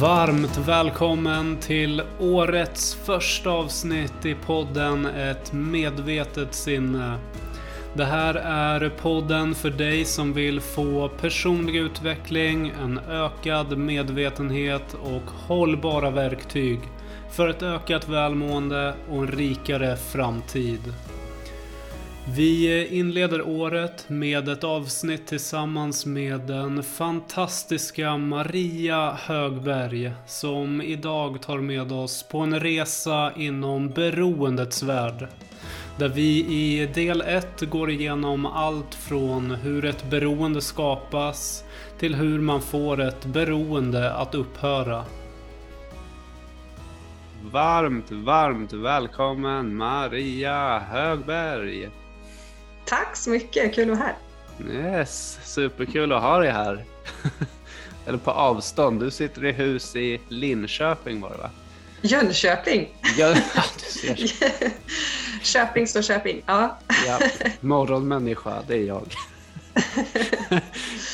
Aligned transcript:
Varmt 0.00 0.58
välkommen 0.58 1.56
till 1.56 2.02
årets 2.20 2.94
första 2.94 3.50
avsnitt 3.50 4.26
i 4.26 4.34
podden 4.34 5.06
Ett 5.06 5.52
medvetet 5.52 6.54
sinne. 6.54 7.18
Det 7.94 8.04
här 8.04 8.34
är 8.34 8.88
podden 8.88 9.54
för 9.54 9.70
dig 9.70 10.04
som 10.04 10.32
vill 10.32 10.60
få 10.60 11.08
personlig 11.08 11.76
utveckling, 11.76 12.72
en 12.82 12.98
ökad 12.98 13.78
medvetenhet 13.78 14.96
och 15.02 15.30
hållbara 15.30 16.10
verktyg 16.10 16.80
för 17.30 17.48
ett 17.48 17.62
ökat 17.62 18.08
välmående 18.08 18.94
och 19.10 19.16
en 19.16 19.26
rikare 19.26 19.96
framtid. 19.96 20.94
Vi 22.34 22.86
inleder 22.86 23.42
året 23.42 24.04
med 24.08 24.48
ett 24.48 24.64
avsnitt 24.64 25.26
tillsammans 25.26 26.06
med 26.06 26.40
den 26.40 26.82
fantastiska 26.82 28.16
Maria 28.16 29.12
Högberg 29.12 30.12
som 30.26 30.82
idag 30.82 31.42
tar 31.42 31.58
med 31.58 31.92
oss 31.92 32.22
på 32.22 32.38
en 32.38 32.60
resa 32.60 33.32
inom 33.36 33.90
beroendets 33.90 34.82
värld. 34.82 35.28
Där 35.98 36.08
vi 36.08 36.46
i 36.46 36.86
del 36.86 37.20
1 37.20 37.60
går 37.60 37.90
igenom 37.90 38.46
allt 38.46 38.94
från 38.94 39.50
hur 39.50 39.84
ett 39.84 40.10
beroende 40.10 40.60
skapas 40.60 41.64
till 41.98 42.14
hur 42.14 42.40
man 42.40 42.62
får 42.62 43.00
ett 43.00 43.26
beroende 43.26 44.12
att 44.12 44.34
upphöra. 44.34 45.04
Varmt, 47.52 48.10
varmt 48.10 48.72
välkommen 48.72 49.76
Maria 49.76 50.78
Högberg! 50.78 51.90
Tack 52.86 53.16
så 53.16 53.30
mycket, 53.30 53.74
kul 53.74 53.90
att 53.90 53.98
vara 53.98 54.06
här. 54.06 54.16
Yes, 54.72 55.38
superkul 55.44 56.12
att 56.12 56.22
ha 56.22 56.38
dig 56.38 56.50
här. 56.50 56.84
Eller 58.06 58.18
på 58.18 58.30
avstånd, 58.30 59.00
du 59.00 59.10
sitter 59.10 59.44
i 59.44 59.52
hus 59.52 59.96
i 59.96 60.20
Linköping 60.28 61.20
var 61.20 61.30
det 61.30 61.36
va? 61.36 61.50
Jönköping. 62.00 62.88
Ja, 63.18 63.34
du 63.76 64.16
ser. 64.16 64.32
Köping 65.42 65.86
står 65.86 66.02
Köping, 66.02 66.42
ja. 66.46 66.78
ja. 67.06 67.18
Morgonmänniska, 67.60 68.62
det 68.68 68.74
är 68.74 68.84
jag. 68.84 69.14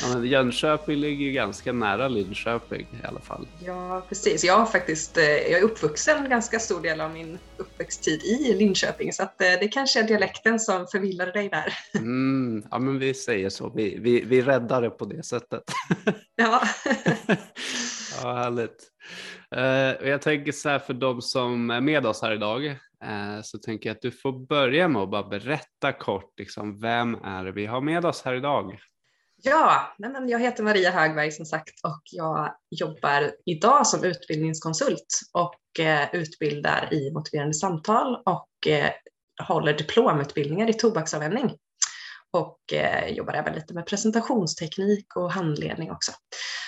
Ja, 0.03 0.08
men 0.14 0.27
Jönköping 0.27 0.97
ligger 0.97 1.27
ju 1.27 1.33
ganska 1.33 1.72
nära 1.72 2.08
Linköping 2.08 2.86
i 3.03 3.06
alla 3.06 3.20
fall. 3.20 3.47
Ja, 3.64 4.06
precis. 4.08 4.45
Jag, 4.45 4.58
har 4.58 4.67
faktiskt, 4.67 5.19
eh, 5.19 5.25
jag 5.25 5.61
är 5.61 5.62
uppvuxen 5.62 6.28
ganska 6.28 6.58
stor 6.58 6.81
del 6.81 7.00
av 7.00 7.11
min 7.11 7.39
uppväxttid 7.56 8.23
i 8.23 8.55
Linköping, 8.55 9.12
så 9.12 9.23
att 9.23 9.41
eh, 9.41 9.47
det 9.61 9.69
kanske 9.69 10.00
är 10.00 10.05
dialekten 10.05 10.61
som 10.61 10.86
förvillade 10.86 11.33
dig 11.33 11.48
där. 11.48 11.75
Mm, 11.95 12.64
ja, 12.70 12.78
men 12.78 12.98
vi 12.98 13.14
säger 13.14 13.48
så. 13.48 13.73
Vi, 13.77 13.98
vi, 13.98 14.25
vi 14.25 14.42
räddar 14.42 14.83
det 14.83 14.91
på 14.91 15.05
det 15.05 15.23
sättet. 15.23 15.62
Ja. 16.34 16.62
ja, 18.23 18.33
härligt. 18.33 18.89
Uh, 19.56 20.08
jag 20.08 20.23
tänker 20.23 20.53
så 20.53 20.69
här 20.69 20.78
för 20.78 20.95
de 20.95 21.23
som 21.23 21.70
är 21.70 21.80
med 21.80 22.06
oss 22.06 22.23
här 22.23 22.33
idag 22.33 22.77
Eh, 23.05 23.42
så 23.42 23.58
tänker 23.58 23.89
jag 23.89 23.95
att 23.95 24.03
du 24.03 24.11
får 24.11 24.47
börja 24.47 24.89
med 24.89 25.03
att 25.03 25.11
bara 25.11 25.28
berätta 25.28 25.92
kort, 25.92 26.39
liksom, 26.39 26.80
vem 26.80 27.14
är 27.14 27.45
det 27.45 27.53
vi 27.53 27.67
har 27.67 27.80
med 27.80 28.05
oss 28.05 28.23
här 28.23 28.34
idag? 28.34 28.78
Ja, 29.45 29.95
men 29.98 30.29
jag 30.29 30.39
heter 30.39 30.62
Maria 30.62 30.91
Högberg 30.91 31.31
som 31.33 31.47
sagt 31.47 31.75
och 31.85 32.03
jag 32.12 32.55
jobbar 32.71 33.33
idag 33.47 33.87
som 33.87 34.05
utbildningskonsult 34.05 35.21
och 35.33 35.85
eh, 35.85 36.09
utbildar 36.15 36.95
i 36.95 37.11
motiverande 37.11 37.55
samtal 37.55 38.23
och 38.27 38.67
eh, 38.67 38.91
håller 39.48 39.73
diplomutbildningar 39.79 40.70
i 40.70 40.73
tobaksavvänjning 40.73 41.51
och 42.31 42.73
eh, 42.73 43.09
jobbar 43.09 43.35
även 43.35 43.55
lite 43.55 43.75
med 43.75 43.87
presentationsteknik 43.87 45.17
och 45.17 45.33
handledning 45.33 45.91
också. 45.91 46.13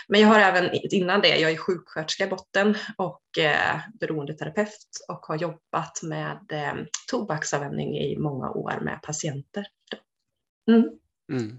Men 0.09 0.21
jag 0.21 0.29
har 0.29 0.41
även 0.41 0.71
innan 0.73 1.21
det, 1.21 1.37
jag 1.39 1.51
är 1.51 1.57
sjuksköterska 1.57 2.25
i 2.25 2.29
botten 2.29 2.77
och 2.97 3.39
eh, 3.39 3.81
beroendeterapeut 4.01 4.89
och 5.09 5.27
har 5.27 5.37
jobbat 5.37 6.03
med 6.03 6.39
eh, 6.53 6.75
tobaksavvänjning 7.11 7.99
i 7.99 8.19
många 8.19 8.51
år 8.51 8.81
med 8.81 9.03
patienter. 9.03 9.67
Mm. 10.71 10.85
Mm. 11.33 11.59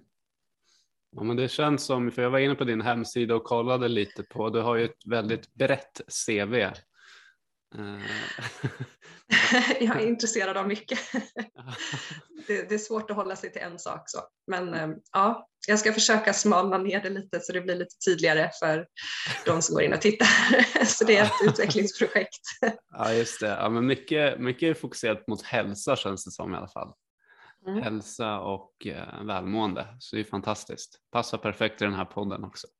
Ja, 1.15 1.23
men 1.23 1.37
det 1.37 1.47
känns 1.47 1.85
som, 1.85 2.11
för 2.11 2.21
jag 2.21 2.29
var 2.29 2.39
inne 2.39 2.55
på 2.55 2.63
din 2.63 2.81
hemsida 2.81 3.35
och 3.35 3.43
kollade 3.43 3.87
lite 3.87 4.23
på, 4.23 4.49
du 4.49 4.61
har 4.61 4.75
ju 4.75 4.85
ett 4.85 5.05
väldigt 5.05 5.53
brett 5.53 6.01
CV. 6.27 6.55
jag 9.79 10.01
är 10.01 10.07
intresserad 10.07 10.57
av 10.57 10.67
mycket. 10.67 10.99
det, 12.47 12.69
det, 12.69 12.75
är 12.75 12.79
svårt 12.79 13.11
att 13.11 13.15
hålla 13.15 13.35
sig 13.35 13.51
till 13.51 13.61
en 13.61 13.79
sak. 13.79 14.03
Så. 14.05 14.19
Men 14.47 14.73
eh, 14.73 14.89
ja, 15.11 15.47
jag 15.67 15.79
ska 15.79 15.93
försöka 15.93 16.33
smalna 16.33 16.77
ner 16.77 17.03
det 17.03 17.09
lite 17.09 17.39
så 17.39 17.53
det 17.53 17.61
blir 17.61 17.75
lite 17.75 17.95
tydligare 18.05 18.49
för 18.59 18.87
de 19.45 19.61
som 19.61 19.75
går 19.75 19.83
in 19.83 19.93
och 19.93 20.01
tittar. 20.01 20.85
så 20.97 21.05
det 21.05 21.17
är 21.17 21.23
ett 21.23 21.31
utvecklingsprojekt. 21.43 22.41
ja, 22.91 23.13
just 23.13 23.39
det. 23.39 23.47
Ja, 23.47 23.69
men 23.69 23.85
mycket, 23.85 24.39
mycket 24.39 24.69
är 24.69 24.73
fokuserat 24.73 25.27
mot 25.27 25.41
hälsa 25.41 25.95
känns 25.95 26.25
det 26.25 26.31
som 26.31 26.53
i 26.53 26.57
alla 26.57 26.67
fall. 26.67 26.93
Mm. 27.67 27.83
Hälsa 27.83 28.39
och 28.39 28.87
eh, 28.87 29.23
välmående, 29.23 29.87
så 29.99 30.15
det 30.15 30.21
är 30.21 30.23
fantastiskt. 30.23 30.99
Passar 31.11 31.37
perfekt 31.37 31.81
i 31.81 31.85
den 31.85 31.93
här 31.93 32.05
podden 32.05 32.43
också. 32.43 32.67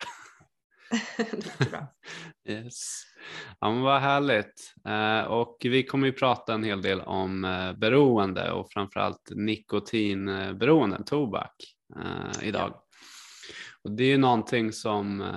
yes. 2.50 3.04
Ja, 3.60 3.72
men 3.72 3.82
vad 3.82 4.02
härligt. 4.02 4.74
Eh, 4.88 5.22
och 5.22 5.58
vi 5.62 5.84
kommer 5.84 6.08
ju 6.08 6.14
prata 6.14 6.54
en 6.54 6.64
hel 6.64 6.82
del 6.82 7.02
om 7.02 7.46
eh, 7.46 7.74
beroende 7.74 8.52
och 8.52 8.72
framförallt 8.72 9.32
nikotinberoende, 9.36 11.04
tobak 11.06 11.56
idag. 12.42 12.82
Och 13.84 13.92
det 13.92 14.04
är 14.04 14.08
ju 14.08 14.18
någonting 14.18 14.72
som 14.72 15.34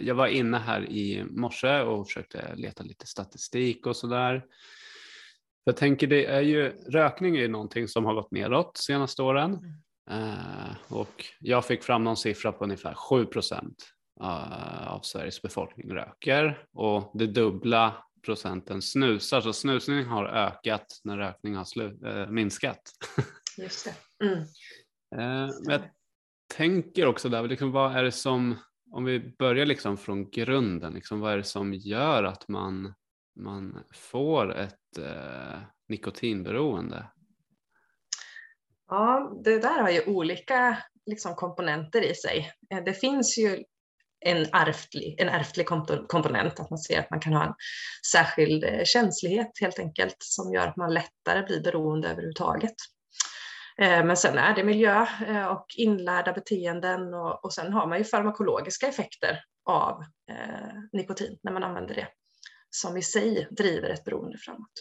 jag 0.00 0.14
var 0.14 0.26
inne 0.26 0.58
här 0.58 0.90
i 0.90 1.24
morse 1.24 1.80
och 1.80 2.06
försökte 2.06 2.54
leta 2.54 2.82
lite 2.82 3.06
statistik 3.06 3.86
och 3.86 3.96
sådär. 3.96 4.44
Jag 5.68 5.76
tänker 5.76 6.06
det 6.06 6.26
är 6.26 6.40
ju, 6.40 6.72
rökning 6.88 7.36
är 7.36 7.40
ju 7.40 7.48
någonting 7.48 7.88
som 7.88 8.04
har 8.04 8.14
gått 8.14 8.30
neråt 8.30 8.76
senaste 8.76 9.22
åren. 9.22 9.58
Eh, 10.10 10.76
och 10.88 11.24
jag 11.40 11.64
fick 11.64 11.82
fram 11.82 12.04
någon 12.04 12.16
siffra 12.16 12.52
på 12.52 12.64
ungefär 12.64 12.94
7 12.94 13.26
procent 13.26 13.92
uh, 14.20 14.92
av 14.92 15.00
Sveriges 15.00 15.42
befolkning 15.42 15.90
röker 15.90 16.64
och 16.72 17.10
det 17.14 17.26
dubbla 17.26 18.04
procenten 18.24 18.82
snusar. 18.82 19.40
Så 19.40 19.52
snusning 19.52 20.04
har 20.04 20.24
ökat 20.26 20.86
när 21.04 21.16
rökning 21.16 21.54
har 21.54 21.66
äh, 22.06 22.30
minskat. 22.30 22.80
Just 23.58 23.84
det. 23.84 24.26
Mm. 24.26 24.38
Uh, 24.38 25.54
men 25.66 25.72
jag 25.72 25.82
tänker 26.54 27.06
också 27.06 27.28
där, 27.28 27.48
liksom, 27.48 27.72
vad 27.72 27.96
är 27.96 28.02
det 28.02 28.12
som, 28.12 28.58
om 28.92 29.04
vi 29.04 29.34
börjar 29.38 29.66
liksom 29.66 29.96
från 29.96 30.30
grunden, 30.30 30.92
liksom, 30.92 31.20
vad 31.20 31.32
är 31.32 31.36
det 31.36 31.44
som 31.44 31.74
gör 31.74 32.24
att 32.24 32.48
man, 32.48 32.94
man 33.36 33.84
får 33.92 34.56
ett 34.56 34.98
eh, 34.98 35.60
nikotinberoende? 35.88 37.06
Ja, 38.88 39.32
det 39.44 39.58
där 39.58 39.80
har 39.82 39.90
ju 39.90 40.04
olika 40.04 40.78
liksom, 41.06 41.34
komponenter 41.34 42.10
i 42.10 42.14
sig. 42.14 42.52
Eh, 42.70 42.84
det 42.84 42.94
finns 42.94 43.38
ju 43.38 43.64
en 44.20 44.46
ärftlig, 44.52 45.20
en 45.20 45.28
ärftlig 45.28 45.66
komponent, 46.08 46.60
att 46.60 46.70
man 46.70 46.78
ser 46.78 47.00
att 47.00 47.10
man 47.10 47.20
kan 47.20 47.32
ha 47.32 47.44
en 47.44 47.54
särskild 48.12 48.64
eh, 48.64 48.84
känslighet 48.84 49.50
helt 49.60 49.78
enkelt 49.78 50.16
som 50.18 50.52
gör 50.52 50.66
att 50.66 50.76
man 50.76 50.94
lättare 50.94 51.42
blir 51.42 51.62
beroende 51.62 52.08
överhuvudtaget. 52.08 52.74
Eh, 53.78 54.04
men 54.04 54.16
sen 54.16 54.38
är 54.38 54.54
det 54.54 54.64
miljö 54.64 55.06
och 55.50 55.66
inlärda 55.76 56.32
beteenden 56.32 57.14
och, 57.14 57.44
och 57.44 57.52
sen 57.52 57.72
har 57.72 57.86
man 57.86 57.98
ju 57.98 58.04
farmakologiska 58.04 58.86
effekter 58.86 59.40
av 59.64 60.04
eh, 60.30 60.82
nikotin 60.92 61.38
när 61.42 61.52
man 61.52 61.62
använder 61.62 61.94
det 61.94 62.08
som 62.80 62.96
i 62.96 63.02
sig 63.02 63.48
driver 63.50 63.90
ett 63.90 64.04
beroende 64.04 64.38
framåt. 64.38 64.72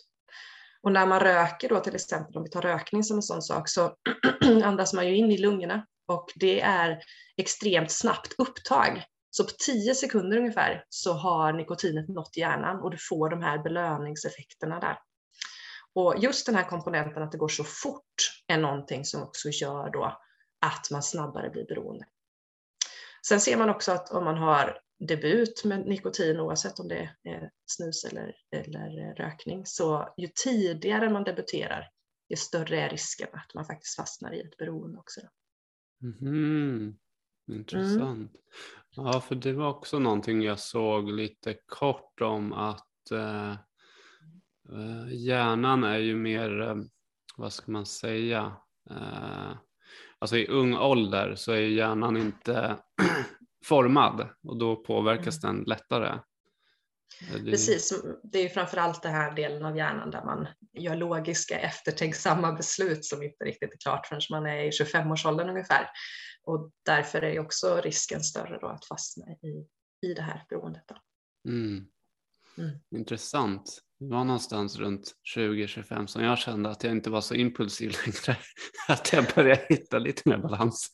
Och 0.84 0.92
när 0.92 1.06
man 1.06 1.20
röker 1.20 1.70
då 1.70 1.80
till 1.80 1.96
exempel, 1.96 2.38
om 2.38 2.44
vi 2.44 2.50
tar 2.50 2.62
rökning 2.62 3.04
som 3.04 3.18
en 3.18 3.24
sån 3.24 3.42
sak, 3.42 3.70
så 3.70 3.96
andas 4.64 4.94
man 4.94 5.08
ju 5.08 5.16
in 5.16 5.32
i 5.32 5.38
lungorna 5.38 5.86
och 6.08 6.32
det 6.36 6.62
är 6.62 7.00
extremt 7.38 7.92
snabbt 7.92 8.34
upptag 8.38 9.04
så 9.30 9.44
på 9.44 9.52
10 9.66 9.96
sekunder 9.96 10.38
ungefär 10.38 10.86
så 10.90 11.14
har 11.14 11.54
nikotinet 11.54 12.10
nått 12.10 12.38
hjärnan 12.38 12.82
och 12.82 12.92
du 12.92 12.98
får 13.10 13.30
de 13.30 13.42
här 13.42 13.58
belöningseffekterna 13.58 14.80
där. 14.80 15.00
Och 15.94 16.16
just 16.18 16.46
den 16.46 16.56
här 16.56 16.70
komponenten 16.70 17.24
att 17.24 17.32
det 17.32 17.38
går 17.38 17.48
så 17.48 17.64
fort 17.64 18.42
är 18.48 18.58
någonting 18.58 19.06
som 19.06 19.24
också 19.24 19.50
gör 19.50 19.90
då 19.90 20.18
att 20.66 20.92
man 20.92 21.04
snabbare 21.04 21.50
blir 21.50 21.66
beroende. 21.66 22.06
Sen 23.28 23.42
ser 23.42 23.58
man 23.58 23.70
också 23.70 23.92
att 23.92 24.12
om 24.12 24.24
man 24.24 24.38
har 24.38 24.80
debut 25.00 25.64
med 25.66 25.88
nikotin, 25.88 26.40
oavsett 26.40 26.80
om 26.80 26.88
det 26.88 27.10
är 27.24 27.52
snus 27.66 28.04
eller, 28.04 28.36
eller 28.52 29.16
rökning, 29.16 29.66
så 29.66 30.14
ju 30.18 30.28
tidigare 30.44 31.10
man 31.10 31.24
debuterar, 31.24 31.90
ju 32.30 32.36
större 32.36 32.82
är 32.82 32.90
risken 32.90 33.28
att 33.34 33.54
man 33.54 33.66
faktiskt 33.66 33.96
fastnar 33.96 34.34
i 34.34 34.42
ett 34.42 34.58
beroende 34.58 35.00
också. 35.00 35.22
Mm. 36.22 36.96
Intressant. 37.48 38.02
Mm. 38.02 38.30
Ja, 38.90 39.22
för 39.22 39.36
det 39.36 39.54
var 39.54 39.70
också 39.70 40.00
någonting 40.00 40.42
jag 40.42 40.60
såg 40.60 41.12
lite 41.12 41.58
kort 41.66 42.22
om 42.22 42.54
att 42.54 43.12
eh, 43.12 43.52
eh 43.52 45.14
hjärnan 45.14 45.84
är 45.84 45.98
ju 45.98 46.16
mer, 46.16 46.62
eh, 46.62 46.76
vad 47.38 47.54
ska 47.54 47.72
man 47.72 47.86
säga, 47.86 48.54
eh, 48.90 49.58
alltså 50.20 50.38
i 50.38 50.48
ung 50.48 50.76
ålder 50.76 51.36
så 51.36 51.52
är 51.52 51.60
hjärnan 51.60 52.18
inte 52.18 52.78
formad 53.68 54.30
och 54.44 54.58
då 54.58 54.76
påverkas 54.76 55.44
mm. 55.44 55.56
den 55.56 55.64
lättare. 55.64 56.20
Det... 57.34 57.52
Precis, 57.52 58.04
det 58.24 58.40
är 58.40 58.44
ju 58.44 58.50
framförallt 58.50 59.04
den 59.04 59.12
här 59.12 59.36
delen 59.36 59.66
av 59.66 59.78
hjärnan 59.78 60.12
där 60.12 60.26
man 60.26 60.48
gör 60.74 60.96
logiska 60.96 61.60
eftertänksamma 61.60 62.52
beslut 62.52 63.06
som 63.06 63.24
inte 63.24 63.44
riktigt 63.46 63.74
är 63.74 63.78
klart 63.78 64.08
förrän 64.08 64.22
man 64.30 64.46
är 64.46 64.64
i 64.64 64.70
25-årsåldern 64.70 65.50
ungefär. 65.50 65.90
Och 66.44 66.72
därför 66.86 67.22
är 67.22 67.40
också 67.40 67.82
risken 67.84 68.22
större 68.22 68.60
då 68.62 68.68
att 68.68 68.86
fastna 68.86 69.26
i, 69.32 69.68
i 70.08 70.14
det 70.14 70.22
här 70.22 70.46
beroendet. 70.50 70.86
Mm. 71.48 71.86
Mm. 72.58 72.72
Intressant. 72.96 73.82
Det 74.00 74.06
var 74.06 74.24
någonstans 74.24 74.78
runt 74.80 75.12
20-25 75.38 76.06
som 76.06 76.24
jag 76.24 76.38
kände 76.38 76.70
att 76.70 76.84
jag 76.84 76.92
inte 76.92 77.10
var 77.10 77.22
så 77.22 77.36
impulsiv 77.36 77.90
längre. 78.06 78.38
Att 78.88 79.14
jag 79.14 79.26
började 79.36 79.66
hitta 79.70 80.00
lite 80.00 80.30
mer 80.30 80.38
balans. 80.38 80.88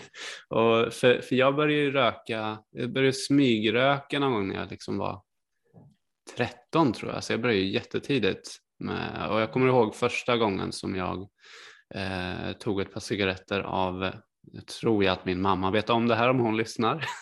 och 0.48 0.92
för, 0.92 1.20
för 1.20 1.36
jag 1.36 1.56
började 1.56 1.82
ju 1.82 1.90
röka, 1.90 2.58
jag 2.70 2.92
började 2.92 3.12
smygröka 3.12 4.18
någon 4.18 4.32
gång 4.32 4.48
när 4.48 4.56
jag 4.56 4.70
liksom 4.70 4.98
var 4.98 5.22
13 6.36 6.92
tror 6.92 7.12
jag, 7.12 7.24
så 7.24 7.32
jag 7.32 7.40
började 7.40 7.60
ju 7.60 7.72
jättetidigt. 7.72 8.56
Med, 8.78 9.30
och 9.30 9.40
jag 9.40 9.52
kommer 9.52 9.66
ihåg 9.66 9.94
första 9.94 10.36
gången 10.36 10.72
som 10.72 10.96
jag 10.96 11.28
eh, 11.94 12.52
tog 12.52 12.80
ett 12.80 12.92
par 12.92 13.00
cigaretter 13.00 13.60
av 13.60 14.12
jag 14.52 14.66
tror 14.66 15.04
jag 15.04 15.12
att 15.12 15.24
min 15.24 15.40
mamma 15.40 15.70
vet 15.70 15.90
om 15.90 16.08
det 16.08 16.14
här 16.14 16.28
om 16.28 16.38
hon 16.38 16.56
lyssnar. 16.56 17.04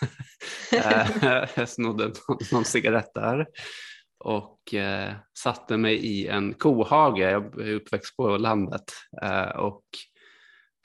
Eh, 0.71 1.47
jag 1.55 1.69
snodde 1.69 2.03
någon, 2.03 2.37
någon 2.51 2.65
cigarett 2.65 3.13
där 3.13 3.47
och 4.17 4.73
eh, 4.73 5.13
satte 5.37 5.77
mig 5.77 5.95
i 5.95 6.27
en 6.27 6.53
kohage. 6.53 7.19
Jag 7.19 7.61
är 7.61 7.73
uppväxt 7.73 8.17
på 8.17 8.37
landet 8.37 8.83
eh, 9.21 9.49
och 9.49 9.83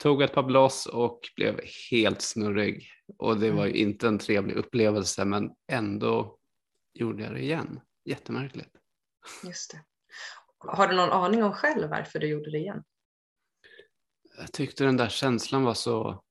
tog 0.01 0.21
ett 0.21 0.33
par 0.33 0.43
blås 0.43 0.85
och 0.85 1.19
blev 1.35 1.59
helt 1.91 2.21
snurrig. 2.21 2.89
Och 3.17 3.39
det 3.39 3.51
var 3.51 3.65
ju 3.65 3.71
mm. 3.71 3.81
inte 3.81 4.07
en 4.07 4.19
trevlig 4.19 4.55
upplevelse 4.55 5.25
men 5.25 5.49
ändå 5.71 6.37
gjorde 6.93 7.23
jag 7.23 7.33
det 7.33 7.41
igen. 7.41 7.79
Jättemärkligt. 8.05 8.75
Just 9.43 9.71
det. 9.71 9.83
Har 10.57 10.87
du 10.87 10.95
någon 10.95 11.11
aning 11.11 11.43
om 11.43 11.53
själv 11.53 11.89
varför 11.89 12.19
du 12.19 12.27
gjorde 12.27 12.51
det 12.51 12.57
igen? 12.57 12.83
Jag 14.37 14.51
tyckte 14.51 14.83
den 14.83 14.97
där 14.97 15.09
känslan 15.09 15.63
var 15.63 15.73
så 15.73 16.23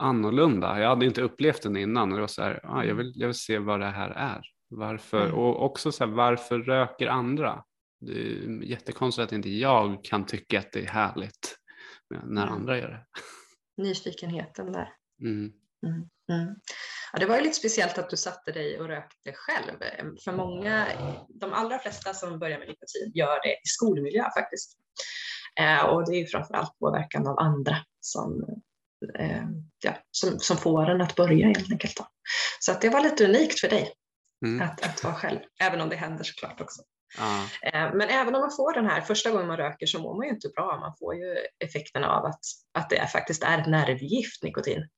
annorlunda. 0.00 0.80
Jag 0.80 0.88
hade 0.88 1.06
inte 1.06 1.22
upplevt 1.22 1.62
den 1.62 1.76
innan 1.76 2.10
och 2.10 2.16
det 2.16 2.20
var 2.20 2.28
så 2.28 2.42
här, 2.42 2.60
ah, 2.64 2.84
jag, 2.84 2.94
vill, 2.94 3.12
jag 3.16 3.26
vill 3.26 3.34
se 3.34 3.58
vad 3.58 3.80
det 3.80 3.86
här 3.86 4.10
är. 4.10 4.42
Varför, 4.68 5.24
mm. 5.24 5.34
och 5.34 5.64
också 5.64 5.92
så 5.92 6.04
här, 6.04 6.12
varför 6.12 6.58
röker 6.58 7.06
andra? 7.06 7.64
Det 8.00 8.12
är 8.12 8.62
jättekonstigt 8.62 9.26
att 9.26 9.32
inte 9.32 9.50
jag 9.50 10.04
kan 10.04 10.26
tycka 10.26 10.58
att 10.58 10.72
det 10.72 10.80
är 10.80 10.88
härligt 10.88 11.56
när 12.10 12.42
mm. 12.42 12.54
andra 12.54 12.78
gör 12.78 12.88
det. 12.88 13.06
Nyfikenheten 13.82 14.72
där. 14.72 14.92
Mm. 15.22 15.52
Mm. 15.86 16.08
mm. 16.32 16.54
Ja, 17.12 17.18
det 17.18 17.26
var 17.26 17.36
ju 17.36 17.42
lite 17.42 17.54
speciellt 17.54 17.98
att 17.98 18.10
du 18.10 18.16
satte 18.16 18.52
dig 18.52 18.80
och 18.80 18.88
rökte 18.88 19.32
själv. 19.32 19.78
För 20.24 20.32
många, 20.32 20.86
de 21.28 21.52
allra 21.52 21.78
flesta 21.78 22.14
som 22.14 22.38
börjar 22.38 22.58
med 22.58 22.68
nikotin 22.68 23.12
gör 23.14 23.42
det 23.42 23.52
i 23.52 23.64
skolmiljö 23.64 24.24
faktiskt. 24.38 24.78
Eh, 25.60 25.84
och 25.84 26.06
det 26.06 26.16
är 26.16 26.20
ju 26.20 26.26
framförallt 26.26 26.78
påverkan 26.78 27.26
av 27.26 27.38
andra 27.38 27.76
som, 28.00 28.44
ja, 29.82 29.94
som, 30.10 30.38
som 30.38 30.56
får 30.56 30.90
en 30.90 31.00
att 31.00 31.16
börja 31.16 31.46
helt 31.46 31.72
enkelt. 31.72 31.96
Då. 31.96 32.06
Så 32.60 32.72
att 32.72 32.80
det 32.80 32.88
var 32.88 33.00
lite 33.00 33.24
unikt 33.24 33.60
för 33.60 33.68
dig 33.68 33.92
mm. 34.46 34.68
att, 34.68 34.82
att 34.82 35.04
vara 35.04 35.14
själv, 35.14 35.38
även 35.60 35.80
om 35.80 35.88
det 35.88 35.96
händer 35.96 36.24
såklart 36.24 36.60
också. 36.60 36.82
Ah. 37.18 37.44
Men 37.72 38.08
även 38.08 38.34
om 38.34 38.40
man 38.40 38.56
får 38.56 38.72
den 38.72 38.86
här, 38.86 39.00
första 39.00 39.30
gången 39.30 39.46
man 39.46 39.56
röker 39.56 39.86
så 39.86 39.98
mår 39.98 40.16
man 40.16 40.26
ju 40.26 40.32
inte 40.32 40.48
bra. 40.48 40.80
Man 40.80 40.94
får 40.98 41.14
ju 41.14 41.36
effekterna 41.64 42.08
av 42.08 42.24
att, 42.24 42.40
att 42.78 42.90
det 42.90 43.12
faktiskt 43.12 43.42
är 43.42 43.58
ett 43.58 43.68
nervgift, 43.68 44.42
nikotin. 44.42 44.88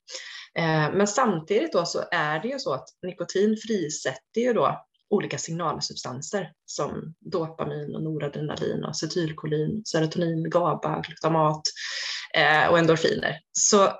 Eh, 0.59 0.93
men 0.93 1.07
samtidigt 1.07 1.73
då 1.73 1.85
så 1.85 2.03
är 2.11 2.39
det 2.39 2.47
ju 2.47 2.59
så 2.59 2.73
att 2.73 2.85
nikotin 3.01 3.57
frisätter 3.67 4.41
ju 4.41 4.53
då 4.53 4.85
olika 5.09 5.37
signalsubstanser 5.37 6.51
som 6.65 7.15
dopamin 7.19 7.95
och 7.95 8.03
noradrenalin 8.03 8.83
och 8.83 8.89
acetylkolin, 8.89 9.81
serotonin, 9.85 10.49
GABA, 10.49 11.01
glutamat 11.07 11.61
eh, 12.37 12.67
och 12.67 12.79
endorfiner. 12.79 13.39
Så 13.51 13.91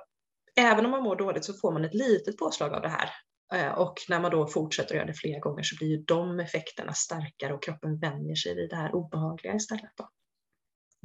även 0.56 0.84
om 0.84 0.90
man 0.90 1.02
mår 1.02 1.16
dåligt 1.16 1.44
så 1.44 1.54
får 1.54 1.72
man 1.72 1.84
ett 1.84 1.94
litet 1.94 2.38
påslag 2.38 2.74
av 2.74 2.82
det 2.82 2.88
här. 2.88 3.10
Eh, 3.54 3.72
och 3.72 3.94
när 4.08 4.20
man 4.20 4.30
då 4.30 4.46
fortsätter 4.46 4.94
att 4.94 4.96
göra 4.96 5.06
det 5.06 5.14
flera 5.14 5.40
gånger 5.40 5.62
så 5.62 5.76
blir 5.76 5.88
ju 5.88 5.96
de 5.96 6.40
effekterna 6.40 6.92
starkare 6.92 7.54
och 7.54 7.62
kroppen 7.62 7.98
vänjer 7.98 8.34
sig 8.34 8.54
vid 8.54 8.70
det 8.70 8.76
här 8.76 8.94
obehagliga 8.94 9.54
istället. 9.54 9.90
Då. 9.96 10.08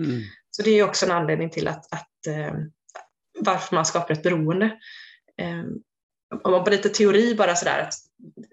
Mm. 0.03 0.21
Så 0.51 0.63
det 0.63 0.69
är 0.69 0.83
också 0.83 1.05
en 1.05 1.11
anledning 1.11 1.49
till 1.49 1.67
att, 1.67 1.93
att 1.93 2.35
varför 3.39 3.75
man 3.75 3.85
skapar 3.85 4.13
ett 4.13 4.23
beroende. 4.23 4.79
Ehm, 5.37 5.83
om 6.43 6.51
man 6.51 6.63
på 6.63 6.69
lite 6.69 6.89
teori 6.89 7.35
bara 7.35 7.55
sådär, 7.55 7.79
att 7.79 7.93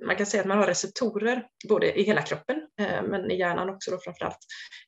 man 0.07 0.17
kan 0.17 0.27
säga 0.27 0.41
att 0.41 0.49
man 0.49 0.59
har 0.59 0.67
receptorer 0.67 1.47
både 1.69 2.01
i 2.01 2.03
hela 2.03 2.23
kroppen 2.23 2.57
eh, 2.81 3.03
men 3.03 3.31
i 3.31 3.39
hjärnan 3.39 3.71
också 3.71 3.91
då 3.91 3.99
framförallt. 3.99 4.39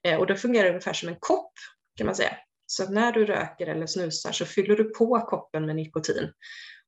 Eh, 0.02 0.16
och 0.16 0.26
det 0.26 0.36
fungerar 0.36 0.68
ungefär 0.68 0.92
som 0.92 1.08
en 1.08 1.16
kopp 1.20 1.52
kan 1.96 2.06
man 2.06 2.14
säga. 2.14 2.36
Så 2.70 2.82
att 2.82 2.90
när 2.90 3.12
du 3.12 3.24
röker 3.24 3.66
eller 3.66 3.86
snusar 3.86 4.32
så 4.32 4.44
fyller 4.44 4.76
du 4.76 4.84
på 4.84 5.20
koppen 5.20 5.66
med 5.66 5.76
nikotin. 5.76 6.32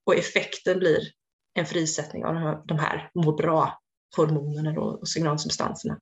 Och 0.05 0.15
effekten 0.15 0.79
blir 0.79 1.01
en 1.55 1.67
frisättning 1.67 2.25
av 2.25 2.63
de 2.67 2.79
här 2.79 3.11
må 3.15 3.33
bra-hormonerna 3.33 4.81
och 4.81 5.09
signalsubstanserna. 5.09 5.99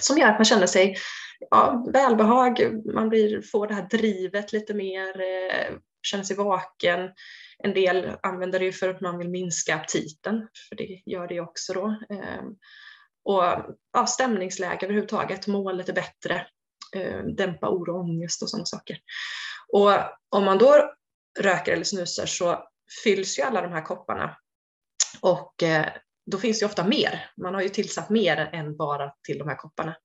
Som 0.00 0.18
gör 0.18 0.28
att 0.28 0.38
man 0.38 0.44
känner 0.44 0.66
sig 0.66 0.96
ja, 1.50 1.86
välbehag, 1.92 2.60
man 2.94 3.08
blir, 3.08 3.42
får 3.42 3.66
det 3.66 3.74
här 3.74 3.88
drivet 3.88 4.52
lite 4.52 4.74
mer, 4.74 5.20
eh, 5.20 5.76
känner 6.02 6.24
sig 6.24 6.36
vaken, 6.36 7.10
en 7.58 7.74
del 7.74 8.12
använder 8.22 8.60
det 8.60 8.72
för 8.72 8.88
att 8.88 9.00
man 9.00 9.18
vill 9.18 9.30
minska 9.30 9.74
aptiten, 9.74 10.48
för 10.68 10.76
det 10.76 11.02
gör 11.06 11.28
det 11.28 11.40
också 11.40 11.72
då. 11.72 11.86
Ehm, 11.86 12.56
och 13.24 13.42
ja, 13.92 14.06
stämningsläge 14.06 14.86
överhuvudtaget, 14.86 15.46
må 15.46 15.72
lite 15.72 15.92
bättre, 15.92 16.46
eh, 16.96 17.24
dämpa 17.24 17.68
oro 17.68 17.94
och 17.94 18.00
ångest 18.00 18.42
och 18.42 18.50
sådana 18.50 18.66
saker. 18.66 18.98
Och 19.72 19.92
om 20.28 20.44
man 20.44 20.58
då 20.58 20.92
röker 21.40 21.72
eller 21.72 21.84
snusar 21.84 22.26
så 22.26 22.68
fylls 23.04 23.38
ju 23.38 23.42
alla 23.42 23.62
de 23.62 23.72
här 23.72 23.82
kopparna 23.82 24.36
och 25.20 25.62
eh, 25.62 25.92
då 26.30 26.38
finns 26.38 26.60
det 26.60 26.66
ofta 26.66 26.86
mer. 26.86 27.30
Man 27.36 27.54
har 27.54 27.62
ju 27.62 27.68
tillsatt 27.68 28.10
mer 28.10 28.36
än 28.36 28.76
bara 28.76 29.14
till 29.26 29.38
de 29.38 29.48
här 29.48 29.56
kopparna. 29.56 29.96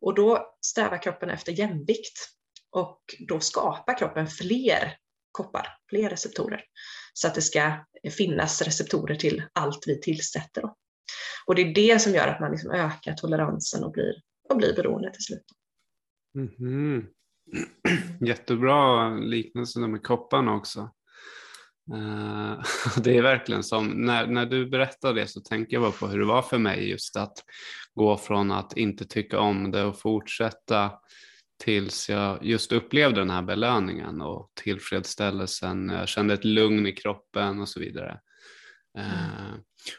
Och 0.00 0.14
då 0.14 0.56
strävar 0.66 1.02
kroppen 1.02 1.30
efter 1.30 1.52
jämvikt 1.52 2.28
och 2.70 3.00
då 3.28 3.40
skapar 3.40 3.98
kroppen 3.98 4.26
fler 4.26 4.96
koppar, 5.32 5.78
fler 5.88 6.10
receptorer. 6.10 6.64
Så 7.12 7.28
att 7.28 7.34
det 7.34 7.42
ska 7.42 7.84
finnas 8.16 8.62
receptorer 8.62 9.14
till 9.14 9.42
allt 9.52 9.84
vi 9.86 10.00
tillsätter. 10.00 10.62
Då. 10.62 10.76
Och 11.46 11.54
det 11.54 11.62
är 11.62 11.74
det 11.74 11.98
som 11.98 12.14
gör 12.14 12.28
att 12.28 12.40
man 12.40 12.50
liksom 12.50 12.70
ökar 12.70 13.14
toleransen 13.14 13.84
och 13.84 13.92
blir, 13.92 14.14
och 14.48 14.56
blir 14.56 14.74
beroende 14.74 15.12
till 15.12 15.24
slut. 15.24 15.44
Mm 16.38 16.48
-hmm. 16.58 17.06
Jättebra 18.26 19.08
liknelse 19.10 19.80
med 19.80 20.02
kopparna 20.02 20.54
också. 20.54 20.80
Uh, 21.94 22.60
det 23.02 23.16
är 23.16 23.22
verkligen 23.22 23.62
som, 23.62 23.88
när, 23.88 24.26
när 24.26 24.46
du 24.46 24.66
berättar 24.66 25.14
det 25.14 25.26
så 25.26 25.40
tänker 25.40 25.76
jag 25.76 25.82
bara 25.82 25.92
på 25.92 26.06
hur 26.06 26.18
det 26.18 26.24
var 26.24 26.42
för 26.42 26.58
mig 26.58 26.90
just 26.90 27.16
att 27.16 27.44
gå 27.94 28.16
från 28.16 28.50
att 28.50 28.76
inte 28.76 29.04
tycka 29.04 29.40
om 29.40 29.70
det 29.70 29.84
och 29.84 29.98
fortsätta 29.98 30.90
tills 31.64 32.08
jag 32.08 32.44
just 32.44 32.72
upplevde 32.72 33.20
den 33.20 33.30
här 33.30 33.42
belöningen 33.42 34.20
och 34.20 34.50
tillfredsställelsen. 34.54 35.88
Jag 35.88 36.08
kände 36.08 36.34
ett 36.34 36.44
lugn 36.44 36.86
i 36.86 36.92
kroppen 36.92 37.60
och 37.60 37.68
så 37.68 37.80
vidare. 37.80 38.20
Mm. 38.98 39.10
Eh, 39.10 39.54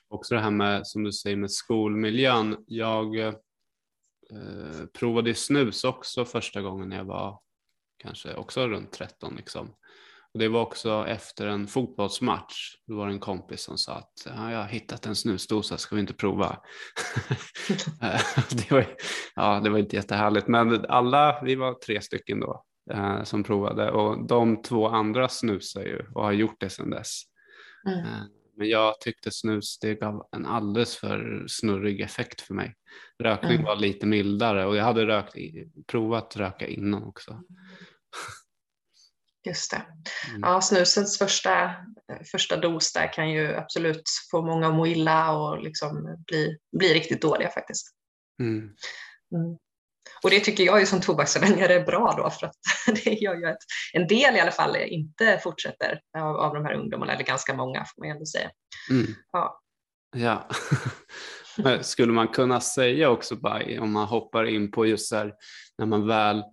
också 0.07 0.35
det 0.35 0.41
här 0.41 0.51
med, 0.51 0.87
som 0.87 1.03
du 1.03 1.11
säger, 1.11 1.35
med 1.35 1.51
skolmiljön. 1.51 2.57
Jag 2.67 3.33
eh, 4.31 4.85
provade 4.85 5.35
snus 5.35 5.83
också 5.83 6.25
första 6.25 6.61
gången 6.61 6.91
jag 6.91 7.05
var 7.05 7.39
kanske 7.97 8.35
också 8.35 8.67
runt 8.67 8.91
13. 8.91 9.35
Liksom. 9.35 9.75
Och 10.33 10.39
det 10.39 10.47
var 10.47 10.61
också 10.61 11.05
efter 11.07 11.47
en 11.47 11.67
fotbollsmatch. 11.67 12.75
Då 12.87 12.95
var 12.95 13.07
det 13.07 13.13
en 13.13 13.19
kompis 13.19 13.61
som 13.61 13.77
sa 13.77 13.93
att 13.93 14.13
ja, 14.25 14.51
jag 14.51 14.59
har 14.59 14.67
hittat 14.67 15.05
en 15.05 15.15
snusdosa, 15.15 15.77
ska 15.77 15.95
vi 15.95 16.01
inte 16.01 16.13
prova? 16.13 16.57
det, 18.51 18.71
var, 18.71 18.85
ja, 19.35 19.59
det 19.63 19.69
var 19.69 19.77
inte 19.77 19.95
jättehärligt, 19.95 20.47
men 20.47 20.85
alla, 20.85 21.41
vi 21.43 21.55
var 21.55 21.73
tre 21.73 22.01
stycken 22.01 22.39
då 22.39 22.63
eh, 22.91 23.23
som 23.23 23.43
provade 23.43 23.91
och 23.91 24.27
de 24.27 24.61
två 24.61 24.87
andra 24.87 25.29
snusar 25.29 25.81
ju 25.81 26.05
och 26.15 26.23
har 26.23 26.31
gjort 26.31 26.59
det 26.59 26.69
sedan 26.69 26.89
dess. 26.89 27.21
Mm. 27.87 28.38
Men 28.59 28.69
jag 28.69 28.99
tyckte 28.99 29.31
snus, 29.31 29.79
det 29.79 29.95
gav 29.95 30.27
en 30.31 30.45
alldeles 30.45 30.97
för 30.97 31.45
snurrig 31.47 32.01
effekt 32.01 32.41
för 32.41 32.53
mig. 32.53 32.75
Rökning 33.23 33.51
mm. 33.51 33.65
var 33.65 33.75
lite 33.75 34.05
mildare 34.05 34.65
och 34.65 34.75
jag 34.75 34.83
hade 34.83 35.05
rökt, 35.05 35.35
provat 35.87 36.37
röka 36.37 36.67
innan 36.67 37.03
också. 37.03 37.41
Just 39.47 39.71
det. 39.71 39.85
Mm. 40.29 40.41
Ja, 40.41 40.61
snusens 40.61 41.17
första, 41.17 41.75
första 42.31 42.57
dos 42.57 42.93
där 42.93 43.13
kan 43.13 43.31
ju 43.31 43.55
absolut 43.55 44.03
få 44.31 44.41
många 44.41 44.67
att 44.67 44.75
må 44.75 44.87
illa 44.87 45.31
och 45.31 45.63
liksom 45.63 46.23
bli, 46.27 46.57
bli 46.77 46.93
riktigt 46.93 47.21
dåliga 47.21 47.49
faktiskt. 47.49 47.95
Mm. 48.41 48.75
Och 50.23 50.29
det 50.29 50.39
tycker 50.39 50.63
jag 50.63 50.79
ju 50.79 50.85
som 50.85 51.01
tobaksavvänjare 51.01 51.73
är 51.73 51.85
bra 51.85 52.13
då 52.17 52.29
för 52.29 52.47
att 52.47 52.55
det 53.03 53.13
gör 53.13 53.35
ju 53.35 53.45
att 53.45 53.57
en 53.93 54.07
del 54.07 54.35
i 54.35 54.39
alla 54.39 54.51
fall 54.51 54.75
inte 54.75 55.39
fortsätter 55.43 56.01
av, 56.17 56.35
av 56.35 56.53
de 56.53 56.65
här 56.65 56.73
ungdomarna, 56.73 57.13
eller 57.13 57.23
ganska 57.23 57.53
många 57.53 57.85
får 57.85 58.01
man 58.01 58.11
ändå 58.11 58.25
säga. 58.25 58.49
Mm. 58.89 59.07
Ja. 59.31 59.59
Ja. 60.15 60.47
Skulle 61.81 62.11
man 62.11 62.27
kunna 62.27 62.61
säga 62.61 63.09
också, 63.09 63.35
om 63.79 63.91
man 63.91 64.07
hoppar 64.07 64.45
in 64.45 64.71
på 64.71 64.85
just 64.85 65.13
här, 65.13 65.33
när 65.77 65.85
man 65.85 66.07
väl 66.07 66.43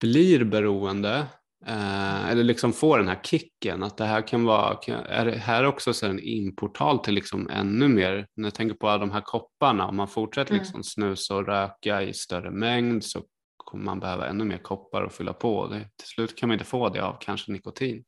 blir 0.00 0.44
beroende 0.44 1.26
eh, 1.66 2.30
eller 2.30 2.44
liksom 2.44 2.72
får 2.72 2.98
den 2.98 3.08
här 3.08 3.20
kicken, 3.22 3.82
att 3.82 3.96
det 3.96 4.04
här 4.04 4.28
kan 4.28 4.44
vara, 4.44 4.78
är 5.08 5.24
det 5.24 5.38
här 5.38 5.64
också 5.64 5.92
så 5.92 6.06
en 6.06 6.20
importal 6.20 6.98
till 6.98 7.14
liksom 7.14 7.48
ännu 7.50 7.88
mer, 7.88 8.26
när 8.36 8.46
jag 8.46 8.54
tänker 8.54 8.76
på 8.76 8.88
alla 8.88 8.98
de 8.98 9.10
här 9.10 9.20
kopparna, 9.20 9.86
om 9.86 9.96
man 9.96 10.08
fortsätter 10.08 10.52
mm. 10.52 10.62
liksom 10.62 10.82
snusa 10.82 11.36
och 11.36 11.46
röka 11.46 12.02
i 12.02 12.14
större 12.14 12.50
mängd 12.50 13.04
så 13.04 13.22
kommer 13.56 13.84
man 13.84 14.00
behöva 14.00 14.28
ännu 14.28 14.44
mer 14.44 14.58
koppar 14.58 15.02
att 15.02 15.14
fylla 15.14 15.32
på. 15.32 15.66
Det, 15.66 15.80
till 15.80 16.08
slut 16.08 16.36
kan 16.36 16.48
man 16.48 16.54
inte 16.54 16.64
få 16.64 16.88
det 16.88 17.00
av 17.00 17.16
kanske 17.20 17.52
nikotin. 17.52 18.04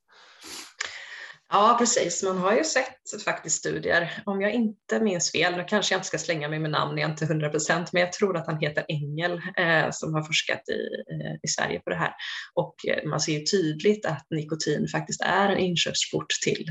Ja, 1.53 1.77
precis. 1.79 2.23
Man 2.23 2.39
har 2.39 2.57
ju 2.57 2.65
sett 2.65 3.23
faktiskt 3.25 3.57
studier, 3.57 4.23
om 4.27 4.41
jag 4.41 4.53
inte 4.53 5.01
minns 5.01 5.33
fel, 5.33 5.57
nu 5.57 5.65
kanske 5.65 5.95
jag 5.95 5.99
inte 5.99 6.07
ska 6.07 6.19
slänga 6.19 6.49
mig 6.49 6.59
med 6.59 6.71
namn, 6.71 6.99
jag 6.99 7.07
är 7.07 7.11
inte 7.11 7.25
100 7.25 7.49
procent, 7.49 7.93
men 7.93 8.01
jag 8.03 8.13
tror 8.13 8.37
att 8.37 8.47
han 8.47 8.61
heter 8.61 8.85
Engel 8.89 9.33
eh, 9.33 9.91
som 9.91 10.15
har 10.15 10.23
forskat 10.23 10.69
i, 10.69 10.81
eh, 11.13 11.35
i 11.43 11.49
Sverige 11.49 11.81
på 11.81 11.91
det 11.91 11.97
här. 11.97 12.13
Och 12.55 12.75
eh, 12.89 13.09
man 13.09 13.21
ser 13.21 13.33
ju 13.33 13.45
tydligt 13.45 14.07
att 14.07 14.27
nikotin 14.31 14.89
faktiskt 14.89 15.21
är 15.21 15.49
en 15.49 15.59
inkörsport 15.59 16.31
till 16.45 16.67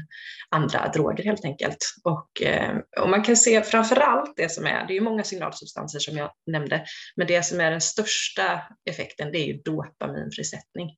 andra 0.49 0.87
droger 0.87 1.23
helt 1.23 1.45
enkelt. 1.45 1.85
Och, 2.03 2.41
eh, 2.41 2.77
och 3.01 3.09
man 3.09 3.23
kan 3.23 3.37
se 3.37 3.61
framför 3.61 3.95
allt 3.95 4.33
det 4.37 4.51
som 4.51 4.65
är, 4.65 4.87
det 4.87 4.93
är 4.93 4.95
ju 4.95 5.01
många 5.01 5.23
signalsubstanser 5.23 5.99
som 5.99 6.17
jag 6.17 6.31
nämnde, 6.51 6.85
men 7.15 7.27
det 7.27 7.43
som 7.43 7.59
är 7.59 7.71
den 7.71 7.81
största 7.81 8.61
effekten 8.89 9.31
det 9.31 9.37
är 9.37 9.45
ju 9.45 9.61
dopaminfrisättning 9.65 10.89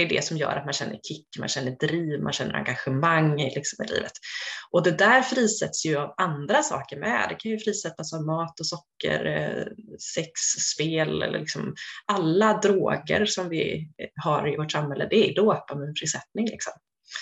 det 0.00 0.14
är 0.14 0.16
det 0.18 0.24
som 0.24 0.36
gör 0.36 0.56
att 0.56 0.64
man 0.64 0.72
känner 0.72 0.98
kick, 1.02 1.26
man 1.38 1.48
känner 1.48 1.70
driv, 1.70 2.22
man 2.22 2.32
känner 2.32 2.54
engagemang 2.54 3.36
liksom, 3.36 3.84
i 3.84 3.88
livet. 3.88 4.12
Och 4.70 4.82
det 4.82 4.90
där 4.90 5.22
frisätts 5.22 5.86
ju 5.86 5.96
av 5.96 6.14
andra 6.16 6.62
saker 6.62 6.96
med. 6.96 7.26
Det 7.28 7.34
kan 7.34 7.50
ju 7.50 7.58
frisättas 7.58 8.12
av 8.12 8.24
mat 8.26 8.60
och 8.60 8.66
socker, 8.66 9.24
eh, 9.26 9.64
sex, 10.14 10.40
spel, 10.74 11.22
eller 11.22 11.40
liksom 11.40 11.74
alla 12.06 12.58
droger 12.58 13.26
som 13.26 13.48
vi 13.48 13.88
har 14.24 14.52
i 14.52 14.56
vårt 14.56 14.72
samhälle, 14.72 15.06
det 15.10 15.30
är 15.30 15.34
dopaminfrisättning. 15.34 16.46
Liksom. 16.46 16.72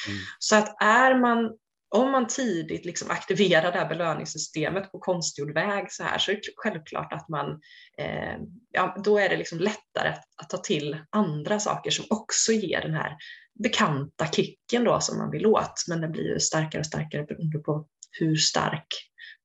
Mm. 0.08 0.20
Så 0.38 0.56
att 0.56 0.82
är 0.82 1.20
man 1.20 1.50
om 1.90 2.12
man 2.12 2.26
tidigt 2.26 2.85
liksom 2.85 3.11
aktiverar 3.11 3.73
det 3.73 3.78
här 3.78 3.88
belöningssystemet 3.88 4.92
på 4.92 4.99
konstgjord 4.99 5.54
väg 5.54 5.92
så 5.92 6.02
här 6.02 6.18
så 6.18 6.30
är 6.30 6.35
det 6.35 6.42
självklart 6.57 7.12
att 7.12 7.28
man, 7.28 7.61
eh, 7.99 8.37
ja, 8.73 8.97
då 9.04 9.18
är 9.18 9.28
det 9.28 9.37
liksom 9.37 9.59
lättare 9.59 10.09
att, 10.09 10.25
att, 10.37 10.50
ta 10.50 10.57
till 10.57 10.99
andra 11.11 11.61
saker 11.61 11.90
som 11.90 12.04
också 12.11 12.52
ger 12.52 12.80
den 12.80 12.95
här 12.95 13.16
bekanta 13.64 14.26
kicken 14.26 14.85
då 14.85 15.00
som 15.00 15.18
man 15.18 15.30
vill 15.30 15.47
åt. 15.47 15.85
Men 15.88 16.00
den 16.00 16.12
blir 16.12 16.33
ju 16.33 16.40
starkare 16.40 16.80
och 16.80 16.87
starkare 16.87 17.25
beroende 17.25 17.59
på 17.59 17.88
hur 18.11 18.37
stark 18.37 18.87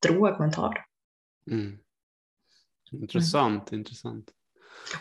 drog 0.02 0.40
man 0.40 0.52
tar. 0.52 0.86
Mm. 1.52 1.78
Intressant, 2.92 3.72
mm. 3.72 3.80
intressant. 3.80 4.32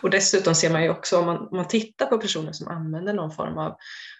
Och 0.01 0.09
dessutom 0.09 0.55
ser 0.55 0.71
man 0.71 0.83
ju 0.83 0.89
också 0.89 1.19
om 1.19 1.25
man, 1.25 1.37
om 1.37 1.57
man 1.57 1.67
tittar 1.67 2.05
på 2.05 2.17
personer 2.17 2.51
som 2.51 2.67
använder 2.67 3.13
någon 3.13 3.31
form 3.31 3.57
av, 3.57 3.75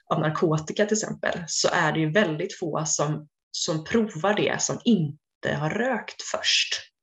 av 0.09 0.19
narkotika 0.19 0.85
till 0.85 0.97
exempel, 0.97 1.43
så 1.47 1.69
är 1.71 1.91
det 1.91 1.99
ju 1.99 2.11
väldigt 2.11 2.57
få 2.59 2.83
som, 2.85 3.27
som 3.51 3.83
provar 3.83 4.33
det 4.33 4.61
som 4.61 4.79
inte 4.85 5.55
har 5.55 5.69
rökt 5.69 6.21
först. 6.21 6.93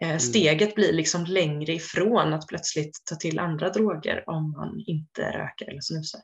Eh, 0.00 0.08
mm. 0.08 0.20
Steget 0.20 0.74
blir 0.74 0.92
liksom 0.92 1.24
längre 1.24 1.72
ifrån 1.72 2.32
att 2.32 2.48
plötsligt 2.48 3.02
ta 3.04 3.16
till 3.16 3.38
andra 3.38 3.68
droger 3.68 4.24
om 4.26 4.50
man 4.50 4.84
inte 4.86 5.22
röker 5.22 5.70
eller 5.70 5.80
snusar. 5.80 6.20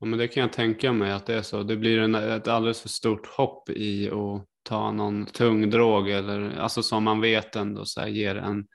Ja, 0.00 0.06
men 0.06 0.18
det 0.18 0.28
kan 0.28 0.40
jag 0.40 0.52
tänka 0.52 0.92
mig 0.92 1.12
att 1.12 1.26
det 1.26 1.34
är 1.34 1.42
så. 1.42 1.62
Det 1.62 1.76
blir 1.76 1.98
en, 1.98 2.14
ett 2.14 2.48
alldeles 2.48 2.80
för 2.80 2.88
stort 2.88 3.26
hopp 3.26 3.70
i 3.70 4.10
att 4.10 4.44
ta 4.62 4.90
någon 4.90 5.26
tung 5.26 5.70
drog 5.70 6.10
eller 6.10 6.58
alltså 6.58 6.82
som 6.82 7.04
man 7.04 7.20
vet 7.20 7.56
ändå 7.56 7.84
så 7.84 8.00
här, 8.00 8.08
ger 8.08 8.36
en 8.36 8.66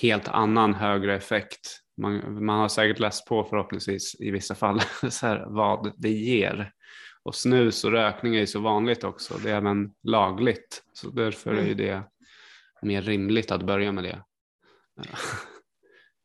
helt 0.00 0.28
annan 0.28 0.74
högre 0.74 1.16
effekt. 1.16 1.83
Man, 1.96 2.44
man 2.44 2.60
har 2.60 2.68
säkert 2.68 2.98
läst 2.98 3.26
på 3.26 3.44
förhoppningsvis 3.44 4.20
i 4.20 4.30
vissa 4.30 4.54
fall 4.54 4.80
så 5.10 5.26
här, 5.26 5.44
vad 5.46 5.92
det 5.96 6.10
ger. 6.10 6.72
Och 7.22 7.34
snus 7.34 7.84
och 7.84 7.90
rökning 7.90 8.34
är 8.34 8.40
ju 8.40 8.46
så 8.46 8.60
vanligt 8.60 9.04
också. 9.04 9.38
Det 9.38 9.50
är 9.50 9.56
även 9.56 9.94
lagligt. 10.02 10.82
Så 10.92 11.10
därför 11.10 11.50
är 11.54 11.62
mm. 11.62 11.76
det 11.76 12.02
mer 12.82 13.02
rimligt 13.02 13.50
att 13.50 13.66
börja 13.66 13.92
med 13.92 14.04
det. 14.04 14.24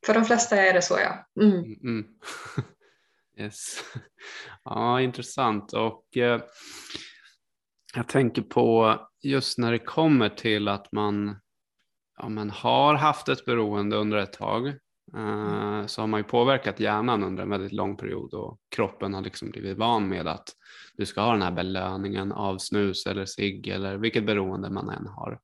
För 0.06 0.14
de 0.14 0.26
flesta 0.26 0.56
är 0.56 0.74
det 0.74 0.82
så 0.82 0.98
ja. 1.00 1.44
Mm. 1.44 1.58
mm. 1.58 1.76
Mm. 1.84 2.06
Yes. 3.38 3.84
Ja, 4.64 5.02
intressant. 5.02 5.74
Och 5.74 6.18
eh, 6.18 6.42
jag 7.96 8.08
tänker 8.08 8.42
på 8.42 8.98
just 9.22 9.58
när 9.58 9.72
det 9.72 9.80
kommer 9.80 10.30
till 10.30 10.68
att 10.68 10.92
man 10.92 11.40
ja, 12.18 12.30
men 12.30 12.50
har 12.50 12.96
haft 12.96 13.30
ett 13.30 13.46
beroende 13.46 13.96
under 13.96 14.18
ett 14.18 14.34
tag 14.34 14.74
eh, 15.16 15.86
så 15.86 16.02
har 16.02 16.08
man 16.08 16.20
ju 16.20 16.24
påverkat 16.24 16.80
hjärnan 16.80 17.24
under 17.24 17.44
en 17.44 17.50
väldigt 17.50 17.72
lång 17.72 17.98
period 17.98 18.34
och 18.34 18.60
kroppen 18.70 19.14
har 19.14 19.22
liksom 19.22 19.50
blivit 19.50 19.78
van 19.78 20.08
med 20.08 20.28
att 20.28 20.56
du 20.98 21.06
ska 21.06 21.22
ha 21.22 21.32
den 21.32 21.42
här 21.42 21.52
belöningen 21.52 22.32
av 22.32 22.58
snus 22.58 23.06
eller 23.06 23.26
cigg 23.26 23.68
eller 23.68 23.98
vilket 23.98 24.26
beroende 24.26 24.70
man 24.70 24.90
än 24.90 25.08
har. 25.08 25.40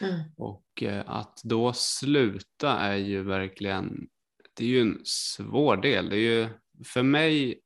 Mm. 0.00 0.20
Och 0.36 0.82
eh, 0.82 1.02
att 1.06 1.40
då 1.44 1.72
sluta 1.72 2.78
är 2.78 2.96
ju 2.96 3.22
verkligen, 3.22 4.08
det 4.54 4.64
är 4.64 4.68
ju 4.68 4.80
en 4.80 5.00
svår 5.04 5.76
del. 5.76 6.08
Det 6.08 6.16
är 6.16 6.42
ju 6.42 6.48
för 6.84 7.02
mig 7.02 7.60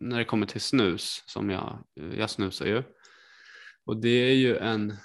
när 0.00 0.18
det 0.18 0.24
kommer 0.24 0.46
till 0.46 0.60
snus 0.60 1.24
som 1.26 1.50
jag, 1.50 1.78
jag 2.16 2.30
snusar 2.30 2.66
ju 2.66 2.82
och 3.86 3.96
det 3.96 4.08
är 4.08 4.34
ju 4.34 4.56
en 4.56 4.96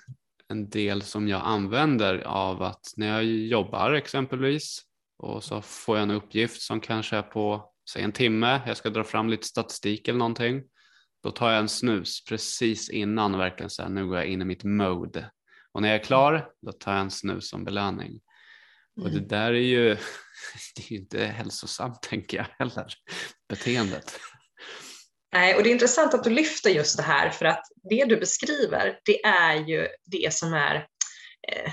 en 0.49 0.69
del 0.69 1.01
som 1.01 1.27
jag 1.27 1.41
använder 1.43 2.19
av 2.19 2.61
att 2.61 2.93
när 2.97 3.07
jag 3.07 3.23
jobbar 3.25 3.93
exempelvis 3.93 4.81
och 5.19 5.43
så 5.43 5.61
får 5.61 5.97
jag 5.97 6.03
en 6.03 6.11
uppgift 6.11 6.61
som 6.61 6.81
kanske 6.81 7.17
är 7.17 7.21
på 7.21 7.71
säg 7.89 8.03
en 8.03 8.11
timme, 8.11 8.61
jag 8.67 8.77
ska 8.77 8.89
dra 8.89 9.03
fram 9.03 9.29
lite 9.29 9.47
statistik 9.47 10.07
eller 10.07 10.19
någonting. 10.19 10.63
Då 11.23 11.31
tar 11.31 11.51
jag 11.51 11.59
en 11.59 11.69
snus 11.69 12.23
precis 12.25 12.89
innan 12.89 13.37
verkligen 13.37 13.69
så 13.69 13.81
här, 13.81 13.89
nu 13.89 14.07
går 14.07 14.17
jag 14.17 14.25
in 14.25 14.41
i 14.41 14.45
mitt 14.45 14.63
mode. 14.63 15.31
Och 15.71 15.81
när 15.81 15.89
jag 15.89 15.99
är 15.99 16.03
klar, 16.03 16.49
då 16.61 16.71
tar 16.71 16.91
jag 16.91 17.01
en 17.01 17.11
snus 17.11 17.49
som 17.49 17.63
belöning. 17.65 18.21
Och 19.01 19.09
det 19.09 19.17
mm. 19.17 19.27
där 19.27 19.53
är 19.53 19.53
ju, 19.53 19.87
det 20.75 20.81
är 20.81 20.91
ju 20.91 20.97
inte 20.97 21.25
hälsosamt 21.25 22.01
tänker 22.01 22.37
jag 22.37 22.45
heller, 22.59 22.93
beteendet. 23.49 24.19
Nej, 25.33 25.55
och 25.55 25.63
det 25.63 25.69
är 25.69 25.71
intressant 25.71 26.13
att 26.13 26.23
du 26.23 26.29
lyfter 26.29 26.69
just 26.69 26.97
det 26.97 27.03
här 27.03 27.29
för 27.29 27.45
att 27.45 27.63
det 27.89 28.05
du 28.05 28.17
beskriver, 28.17 28.99
det 29.05 29.25
är 29.25 29.55
ju 29.55 29.87
det 30.05 30.33
som 30.33 30.53
är 30.53 30.87
Eh, 31.47 31.71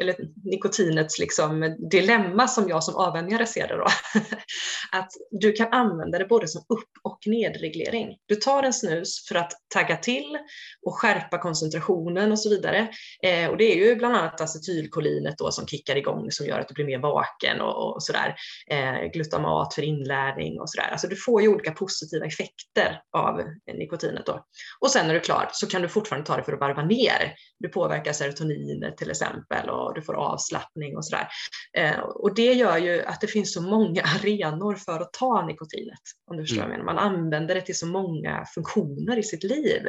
eller 0.00 0.16
nikotinets 0.44 1.18
liksom 1.18 1.76
dilemma 1.90 2.48
som 2.48 2.68
jag 2.68 2.84
som 2.84 2.96
avvänjare 2.96 3.46
ser 3.46 3.68
det 3.68 3.76
då. 3.76 3.86
att 4.92 5.10
du 5.30 5.52
kan 5.52 5.72
använda 5.72 6.18
det 6.18 6.24
både 6.24 6.48
som 6.48 6.60
upp 6.68 6.90
och 7.02 7.18
nedreglering. 7.26 8.16
Du 8.26 8.34
tar 8.34 8.62
en 8.62 8.72
snus 8.72 9.28
för 9.28 9.34
att 9.34 9.52
tagga 9.74 9.96
till 9.96 10.38
och 10.86 10.94
skärpa 10.94 11.38
koncentrationen 11.38 12.32
och 12.32 12.40
så 12.40 12.48
vidare. 12.48 12.88
Eh, 13.22 13.48
och 13.48 13.56
det 13.56 13.64
är 13.64 13.86
ju 13.86 13.96
bland 13.96 14.16
annat 14.16 14.40
acetylkolinet 14.40 15.38
då 15.38 15.50
som 15.50 15.66
kickar 15.66 15.96
igång 15.96 16.30
som 16.30 16.46
gör 16.46 16.60
att 16.60 16.68
du 16.68 16.74
blir 16.74 16.84
mer 16.84 16.98
vaken 16.98 17.60
och, 17.60 17.94
och 17.94 18.02
sådär. 18.02 18.34
Eh, 18.70 19.10
glutamat 19.12 19.74
för 19.74 19.82
inlärning 19.82 20.60
och 20.60 20.70
sådär. 20.70 20.88
Alltså 20.90 21.08
du 21.08 21.16
får 21.16 21.42
ju 21.42 21.48
olika 21.48 21.72
positiva 21.72 22.26
effekter 22.26 23.00
av 23.12 23.42
nikotinet 23.78 24.26
då. 24.26 24.44
Och 24.80 24.90
sen 24.90 25.06
när 25.06 25.14
du 25.14 25.20
är 25.20 25.24
klar 25.24 25.48
så 25.52 25.66
kan 25.66 25.82
du 25.82 25.88
fortfarande 25.88 26.26
ta 26.26 26.36
det 26.36 26.42
för 26.42 26.52
att 26.52 26.60
varva 26.60 26.82
ner. 26.82 27.34
Du 27.58 27.68
påverkar 27.68 28.12
serotoninet 28.12 29.02
till 29.06 29.10
exempel 29.10 29.70
och 29.70 29.94
du 29.94 30.02
får 30.02 30.14
avslappning 30.14 30.96
och 30.96 31.04
sådär. 31.04 31.28
Eh, 31.76 31.98
och 31.98 32.34
det 32.34 32.52
gör 32.52 32.78
ju 32.78 33.02
att 33.02 33.20
det 33.20 33.26
finns 33.26 33.54
så 33.54 33.62
många 33.62 34.02
arenor 34.16 34.74
för 34.74 35.00
att 35.00 35.12
ta 35.12 35.46
nikotinet. 35.46 35.98
Om 36.30 36.36
du 36.36 36.42
förstår 36.42 36.56
mm. 36.56 36.68
vad 36.68 36.78
jag 36.78 36.84
menar. 36.84 36.94
Man 36.94 37.12
använder 37.12 37.54
det 37.54 37.60
till 37.60 37.78
så 37.78 37.86
många 37.86 38.44
funktioner 38.54 39.18
i 39.18 39.22
sitt 39.22 39.42
liv. 39.42 39.82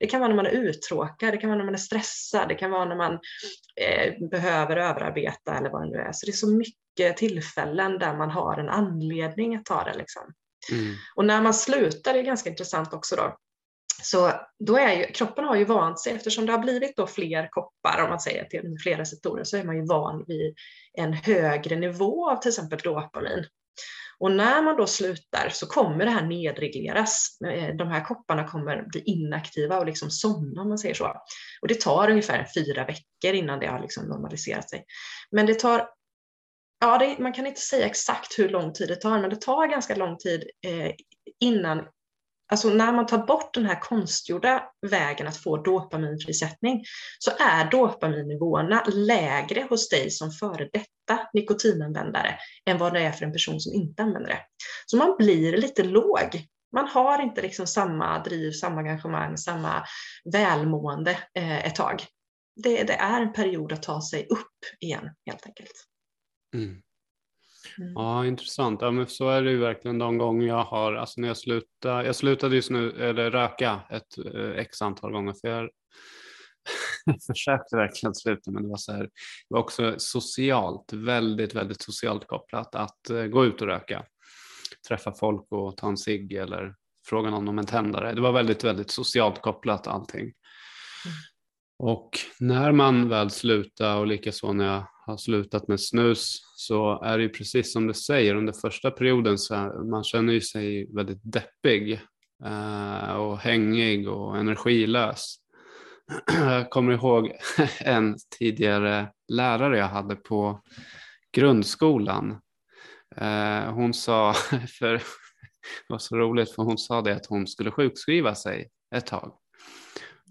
Det 0.00 0.06
kan 0.06 0.20
vara 0.20 0.28
när 0.28 0.36
man 0.36 0.46
är 0.46 0.50
uttråkad, 0.50 1.32
det 1.34 1.36
kan 1.36 1.50
vara 1.50 1.58
när 1.58 1.64
man 1.64 1.74
är 1.74 1.78
stressad, 1.78 2.48
det 2.48 2.54
kan 2.54 2.70
vara 2.70 2.84
när 2.84 2.96
man 2.96 3.12
eh, 3.80 4.28
behöver 4.30 4.76
överarbeta 4.76 5.58
eller 5.58 5.70
vad 5.70 5.82
det 5.82 5.90
nu 5.90 5.98
är. 5.98 6.12
Så 6.12 6.26
det 6.26 6.32
är 6.32 6.36
så 6.36 6.50
mycket 6.50 7.16
tillfällen 7.16 7.98
där 7.98 8.16
man 8.16 8.30
har 8.30 8.58
en 8.58 8.68
anledning 8.68 9.56
att 9.56 9.64
ta 9.64 9.84
det. 9.84 9.98
Liksom. 9.98 10.22
Mm. 10.72 10.94
Och 11.16 11.24
när 11.24 11.42
man 11.42 11.54
slutar, 11.54 12.12
det 12.12 12.18
är 12.18 12.22
ganska 12.22 12.50
intressant 12.50 12.92
också 12.92 13.16
då, 13.16 13.36
så 14.02 14.32
då 14.58 14.76
är 14.76 14.92
ju, 14.92 15.06
kroppen 15.06 15.44
har 15.44 15.56
ju 15.56 15.64
vant 15.64 16.00
sig, 16.00 16.12
eftersom 16.12 16.46
det 16.46 16.52
har 16.52 16.58
blivit 16.58 16.96
då 16.96 17.06
fler 17.06 17.48
koppar, 17.50 18.02
om 18.02 18.08
man 18.08 18.20
säger 18.20 18.44
till 18.44 18.76
flera 18.82 19.04
sektorer, 19.04 19.44
så 19.44 19.56
är 19.56 19.64
man 19.64 19.76
ju 19.76 19.86
van 19.86 20.24
vid 20.26 20.54
en 20.98 21.12
högre 21.12 21.76
nivå 21.76 22.30
av 22.30 22.36
till 22.36 22.48
exempel 22.48 22.78
dopamin. 22.78 23.46
Och 24.18 24.32
när 24.32 24.62
man 24.62 24.76
då 24.76 24.86
slutar 24.86 25.48
så 25.48 25.66
kommer 25.66 26.04
det 26.04 26.10
här 26.10 26.26
nedregleras. 26.26 27.38
Eh, 27.46 27.76
de 27.76 27.88
här 27.88 28.04
kopparna 28.04 28.48
kommer 28.48 28.82
bli 28.82 29.02
inaktiva 29.06 29.78
och 29.78 29.86
liksom 29.86 30.10
somna 30.10 30.62
om 30.62 30.68
man 30.68 30.78
säger 30.78 30.94
så. 30.94 31.04
Och 31.62 31.68
det 31.68 31.80
tar 31.80 32.10
ungefär 32.10 32.46
fyra 32.54 32.84
veckor 32.84 33.34
innan 33.34 33.60
det 33.60 33.66
har 33.66 33.80
liksom 33.80 34.08
normaliserat 34.08 34.70
sig. 34.70 34.84
Men 35.30 35.46
det 35.46 35.54
tar 35.54 35.88
Ja, 36.80 36.98
det, 36.98 37.18
man 37.18 37.32
kan 37.32 37.46
inte 37.46 37.60
säga 37.60 37.86
exakt 37.86 38.38
hur 38.38 38.48
lång 38.48 38.72
tid 38.72 38.88
det 38.88 38.96
tar, 38.96 39.20
men 39.20 39.30
det 39.30 39.40
tar 39.40 39.66
ganska 39.66 39.94
lång 39.94 40.16
tid 40.16 40.44
eh, 40.66 40.92
innan 41.40 41.78
Alltså 42.48 42.68
när 42.68 42.92
man 42.92 43.06
tar 43.06 43.26
bort 43.26 43.54
den 43.54 43.66
här 43.66 43.80
konstgjorda 43.80 44.62
vägen 44.90 45.26
att 45.26 45.36
få 45.36 45.56
dopaminfrisättning 45.56 46.84
så 47.18 47.30
är 47.30 47.70
dopaminnivåerna 47.70 48.84
lägre 48.92 49.66
hos 49.70 49.88
dig 49.88 50.10
som 50.10 50.30
före 50.30 50.68
detta 50.72 51.28
nikotinanvändare 51.32 52.38
än 52.70 52.78
vad 52.78 52.92
det 52.92 53.00
är 53.00 53.12
för 53.12 53.26
en 53.26 53.32
person 53.32 53.60
som 53.60 53.72
inte 53.72 54.02
använder 54.02 54.30
det. 54.30 54.40
Så 54.86 54.96
man 54.96 55.16
blir 55.18 55.56
lite 55.56 55.82
låg. 55.82 56.46
Man 56.72 56.88
har 56.88 57.22
inte 57.22 57.42
liksom 57.42 57.66
samma 57.66 58.18
driv, 58.18 58.52
samma 58.52 58.80
engagemang, 58.80 59.36
samma 59.36 59.84
välmående 60.32 61.18
eh, 61.34 61.66
ett 61.66 61.74
tag. 61.74 62.04
Det, 62.62 62.82
det, 62.82 62.94
är 62.94 63.20
en 63.20 63.32
period 63.32 63.72
att 63.72 63.82
ta 63.82 64.02
sig 64.02 64.26
upp 64.30 64.58
igen 64.80 65.10
helt 65.26 65.46
enkelt. 65.46 65.72
Mm. 66.54 66.82
Mm. 67.78 67.92
Ja, 67.92 68.26
intressant. 68.26 68.82
Ja, 68.82 68.90
men 68.90 69.06
så 69.06 69.28
är 69.28 69.42
det 69.42 69.50
ju 69.50 69.58
verkligen 69.58 69.98
de 69.98 70.18
gånger 70.18 70.46
jag 70.46 70.64
har, 70.64 70.94
alltså 70.94 71.20
när 71.20 71.28
jag 71.28 71.36
slutade, 71.36 72.06
jag 72.06 72.16
slutade 72.16 72.56
just 72.56 72.70
nu, 72.70 72.90
eller 72.90 73.30
röka 73.30 73.80
ett 73.90 74.18
eh, 74.34 74.50
x 74.50 74.82
antal 74.82 75.12
gånger 75.12 75.34
för 75.40 75.48
jag 75.48 75.70
försökte 77.26 77.76
verkligen 77.76 78.14
sluta 78.14 78.50
men 78.50 78.62
det 78.62 78.68
var 78.68 78.76
så 78.76 78.92
här, 78.92 79.02
det 79.02 79.10
var 79.48 79.60
också 79.60 79.94
socialt, 79.98 80.92
väldigt, 80.92 81.54
väldigt 81.54 81.82
socialt 81.82 82.26
kopplat 82.26 82.74
att 82.74 83.10
uh, 83.10 83.26
gå 83.26 83.44
ut 83.44 83.60
och 83.60 83.66
röka, 83.66 84.04
träffa 84.88 85.12
folk 85.12 85.46
och 85.50 85.76
ta 85.76 85.88
en 85.88 85.96
cigg 85.96 86.32
eller 86.32 86.74
fråga 87.08 87.30
någon 87.30 87.48
om 87.48 87.58
en 87.58 87.66
tändare. 87.66 88.12
Det 88.12 88.20
var 88.20 88.32
väldigt, 88.32 88.64
väldigt 88.64 88.90
socialt 88.90 89.42
kopplat 89.42 89.86
allting. 89.86 90.20
Mm. 90.22 90.34
Och 91.78 92.10
när 92.40 92.72
man 92.72 93.08
väl 93.08 93.30
slutade 93.30 94.00
och 94.00 94.06
likaså 94.06 94.52
när 94.52 94.74
jag 94.74 94.86
har 95.06 95.16
slutat 95.16 95.68
med 95.68 95.80
snus 95.80 96.40
så 96.54 97.02
är 97.02 97.18
det 97.18 97.22
ju 97.22 97.28
precis 97.28 97.72
som 97.72 97.86
du 97.86 97.94
säger 97.94 98.34
under 98.34 98.52
första 98.52 98.90
perioden 98.90 99.38
så 99.38 99.54
man 99.90 100.04
känner 100.04 100.32
ju 100.32 100.40
sig 100.40 100.94
väldigt 100.94 101.20
deppig 101.22 102.00
eh, 102.44 103.12
och 103.12 103.38
hängig 103.38 104.08
och 104.08 104.36
energilös. 104.36 105.36
Jag 106.26 106.70
kommer 106.70 106.92
ihåg 106.92 107.32
en 107.80 108.16
tidigare 108.38 109.08
lärare 109.28 109.78
jag 109.78 109.88
hade 109.88 110.16
på 110.16 110.60
grundskolan. 111.32 112.40
Eh, 113.16 113.72
hon 113.72 113.94
sa, 113.94 114.32
för 114.78 114.92
det 114.92 115.02
var 115.88 115.98
så 115.98 116.16
roligt 116.16 116.54
för 116.54 116.62
hon 116.62 116.78
sa 116.78 117.02
det 117.02 117.16
att 117.16 117.26
hon 117.26 117.46
skulle 117.46 117.70
sjukskriva 117.70 118.34
sig 118.34 118.70
ett 118.94 119.06
tag 119.06 119.32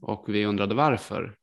och 0.01 0.25
vi 0.27 0.45
undrade 0.45 0.75
varför, 0.75 1.35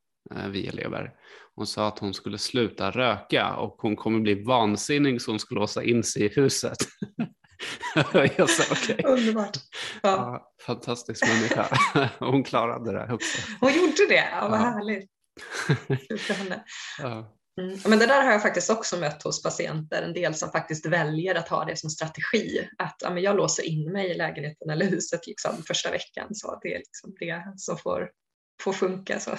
vi 0.50 0.66
elever. 0.66 1.10
Hon 1.54 1.66
sa 1.66 1.88
att 1.88 1.98
hon 1.98 2.14
skulle 2.14 2.38
sluta 2.38 2.90
röka 2.90 3.56
och 3.56 3.76
hon 3.78 3.96
kommer 3.96 4.20
bli 4.20 4.42
vansinnig 4.42 5.22
så 5.22 5.30
hon 5.30 5.38
ska 5.38 5.54
låsa 5.54 5.82
in 5.82 6.04
sig 6.04 6.22
i 6.22 6.28
huset. 6.28 6.78
jag 8.36 8.50
sa, 8.50 8.72
okay. 8.72 9.04
Underbart. 9.04 9.56
Ja. 10.02 10.10
Ja, 10.10 10.52
fantastisk 10.66 11.26
människa. 11.26 11.78
Hon 12.18 12.44
klarade 12.44 12.92
det 12.92 13.12
också. 13.14 13.38
Hon 13.60 13.72
gjorde 13.72 14.06
det, 14.08 14.28
ja, 14.32 14.48
vad 14.48 14.60
ja. 14.60 14.64
härligt. 14.64 15.10
Ja. 16.98 17.38
Mm. 17.60 17.78
Men 17.86 17.98
det 17.98 18.06
där 18.06 18.22
har 18.22 18.32
jag 18.32 18.42
faktiskt 18.42 18.70
också 18.70 18.96
mött 18.96 19.22
hos 19.22 19.42
patienter, 19.42 20.02
en 20.02 20.14
del 20.14 20.34
som 20.34 20.50
faktiskt 20.50 20.86
väljer 20.86 21.34
att 21.34 21.48
ha 21.48 21.64
det 21.64 21.76
som 21.76 21.90
strategi. 21.90 22.68
Att 22.78 22.96
ja, 23.00 23.10
men 23.10 23.22
jag 23.22 23.36
låser 23.36 23.62
in 23.62 23.92
mig 23.92 24.10
i 24.10 24.14
lägenheten 24.14 24.70
eller 24.70 24.86
huset 24.86 25.26
liksom, 25.26 25.62
första 25.66 25.90
veckan, 25.90 26.34
så 26.34 26.58
det 26.62 26.74
är 26.74 26.78
liksom 26.78 27.14
det 27.18 27.44
som 27.56 27.78
får, 27.78 28.10
får 28.62 28.72
funka. 28.72 29.20
Så. 29.20 29.30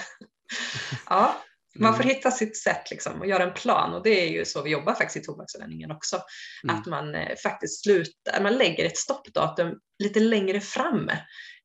Ja, 1.10 1.44
man 1.76 1.94
får 1.94 2.04
mm. 2.04 2.16
hitta 2.16 2.32
sitt 2.32 2.58
sätt 2.58 2.92
liksom 2.92 3.20
och 3.20 3.28
göra 3.28 3.44
en 3.44 3.54
plan 3.54 3.94
och 3.94 4.04
det 4.04 4.28
är 4.28 4.30
ju 4.30 4.46
så 4.46 4.62
vi 4.62 4.70
jobbar 4.70 4.94
faktiskt 4.94 5.24
i 5.24 5.28
tobaksavvänjningen 5.28 5.92
också. 5.92 6.22
Mm. 6.64 6.76
Att 6.76 6.86
man 6.86 7.16
eh, 7.16 7.36
faktiskt 7.44 7.84
slutar, 7.84 8.44
man 8.44 8.54
lägger 8.54 8.86
ett 8.86 8.98
stoppdatum 8.98 9.80
lite 10.04 10.20
längre 10.20 10.62
fram 10.62 11.10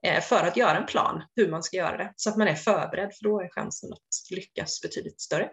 eh, 0.07 0.21
för 0.23 0.47
att 0.47 0.57
göra 0.57 0.79
en 0.79 0.87
plan 0.87 1.23
hur 1.37 1.51
man 1.51 1.63
ska 1.63 1.77
göra 1.77 1.97
det 1.97 2.13
så 2.17 2.31
att 2.31 2.37
man 2.37 2.49
är 2.49 2.55
förberedd 2.55 3.11
för 3.15 3.25
då 3.25 3.41
är 3.41 3.49
chansen 3.49 3.93
att 3.93 4.37
lyckas 4.37 4.81
betydligt 4.83 5.21
större. 5.21 5.49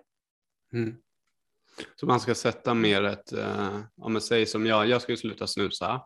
Mm. 0.74 0.96
Så 1.96 2.06
man 2.06 2.20
ska 2.20 2.36
sätta 2.36 2.74
mer 2.74 3.04
ett, 3.04 3.34
eh, 3.34 3.80
om 4.02 4.14
man 4.14 4.22
säger 4.22 4.46
som 4.46 4.66
jag, 4.66 4.88
jag 4.88 5.02
ska 5.02 5.18
sluta 5.18 5.48
snusa. 5.48 6.02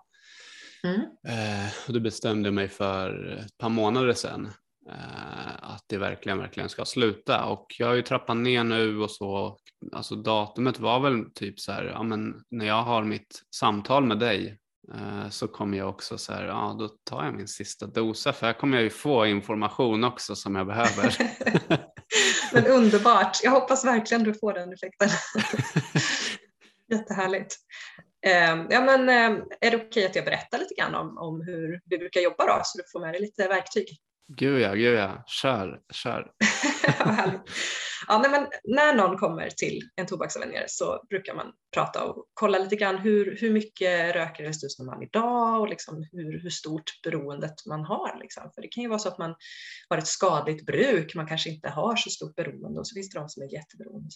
Mm. 0.83 1.01
Eh, 1.27 1.71
och 1.87 1.93
det 1.93 1.99
bestämde 1.99 2.47
jag 2.47 2.53
mig 2.53 2.69
för 2.69 3.37
ett 3.45 3.57
par 3.57 3.69
månader 3.69 4.13
sedan. 4.13 4.51
Eh, 4.89 5.55
att 5.61 5.83
det 5.87 5.97
verkligen, 5.97 6.37
verkligen 6.37 6.69
ska 6.69 6.85
sluta. 6.85 7.45
Och 7.45 7.75
jag 7.79 7.87
har 7.87 7.93
ju 7.93 8.01
trappat 8.01 8.37
ner 8.37 8.63
nu 8.63 8.99
och 8.99 9.11
så. 9.11 9.57
Alltså 9.91 10.15
datumet 10.15 10.79
var 10.79 10.99
väl 10.99 11.31
typ 11.33 11.59
så 11.59 11.71
här, 11.71 11.83
ja 11.83 12.03
men 12.03 12.43
när 12.49 12.65
jag 12.65 12.83
har 12.83 13.03
mitt 13.03 13.41
samtal 13.55 14.05
med 14.05 14.19
dig 14.19 14.59
eh, 14.93 15.29
så 15.29 15.47
kommer 15.47 15.77
jag 15.77 15.89
också 15.89 16.17
så 16.17 16.33
här, 16.33 16.45
ja 16.45 16.75
då 16.79 16.87
tar 16.87 17.25
jag 17.25 17.33
min 17.33 17.47
sista 17.47 17.85
dosa 17.85 18.33
för 18.33 18.45
här 18.45 18.53
kommer 18.53 18.77
jag 18.77 18.83
ju 18.83 18.89
få 18.89 19.25
information 19.25 20.03
också 20.03 20.35
som 20.35 20.55
jag 20.55 20.67
behöver. 20.67 21.15
men 22.53 22.67
underbart, 22.67 23.37
jag 23.43 23.51
hoppas 23.51 23.85
verkligen 23.85 24.23
du 24.23 24.33
får 24.33 24.53
den 24.53 24.73
effekten. 24.73 25.09
Jättehärligt. 26.91 27.55
Eh, 28.25 28.65
ja, 28.69 28.81
men, 28.81 29.09
eh, 29.09 29.43
är 29.61 29.71
det 29.71 29.77
okej 29.77 29.87
okay 29.87 30.05
att 30.05 30.15
jag 30.15 30.25
berättar 30.25 30.59
lite 30.59 30.73
grann 30.73 30.95
om, 30.95 31.17
om 31.17 31.41
hur 31.41 31.81
vi 31.85 31.97
brukar 31.97 32.21
jobba 32.21 32.45
då 32.45 32.61
så 32.63 32.77
du 32.77 32.83
får 32.91 32.99
med 32.99 33.13
dig 33.13 33.21
lite 33.21 33.47
verktyg? 33.47 33.99
Gud 34.37 34.61
ja, 34.61 34.73
gud 34.73 34.97
ja. 34.97 35.23
Kör, 35.27 35.79
kör. 35.93 36.31
ja, 38.07 38.19
nej, 38.19 38.31
men 38.31 38.47
när 38.63 38.95
någon 38.95 39.17
kommer 39.17 39.49
till 39.49 39.81
en 39.95 40.05
tobaksavvänjare 40.05 40.65
så 40.67 41.05
brukar 41.09 41.33
man 41.33 41.51
prata 41.73 42.03
och 42.03 42.25
kolla 42.33 42.57
lite 42.57 42.75
grann 42.75 42.97
hur, 42.97 43.37
hur 43.41 43.51
mycket 43.51 44.15
röker 44.15 44.43
eller 44.43 44.53
snusar 44.53 44.83
man 44.83 45.03
idag 45.03 45.61
och 45.61 45.69
liksom 45.69 46.07
hur, 46.11 46.41
hur 46.41 46.49
stort 46.49 46.91
beroendet 47.03 47.65
man 47.65 47.83
har. 47.83 48.19
Liksom. 48.19 48.51
För 48.55 48.61
det 48.61 48.67
kan 48.67 48.83
ju 48.83 48.89
vara 48.89 48.99
så 48.99 49.09
att 49.09 49.17
man 49.17 49.35
har 49.89 49.97
ett 49.97 50.07
skadligt 50.07 50.65
bruk, 50.65 51.15
man 51.15 51.27
kanske 51.27 51.49
inte 51.49 51.69
har 51.69 51.95
så 51.95 52.09
stort 52.09 52.35
beroende 52.35 52.79
och 52.79 52.87
så 52.87 52.93
finns 52.93 53.09
det 53.09 53.19
de 53.19 53.29
som 53.29 53.43
är 53.43 53.53
jätteberoende. 53.53 54.09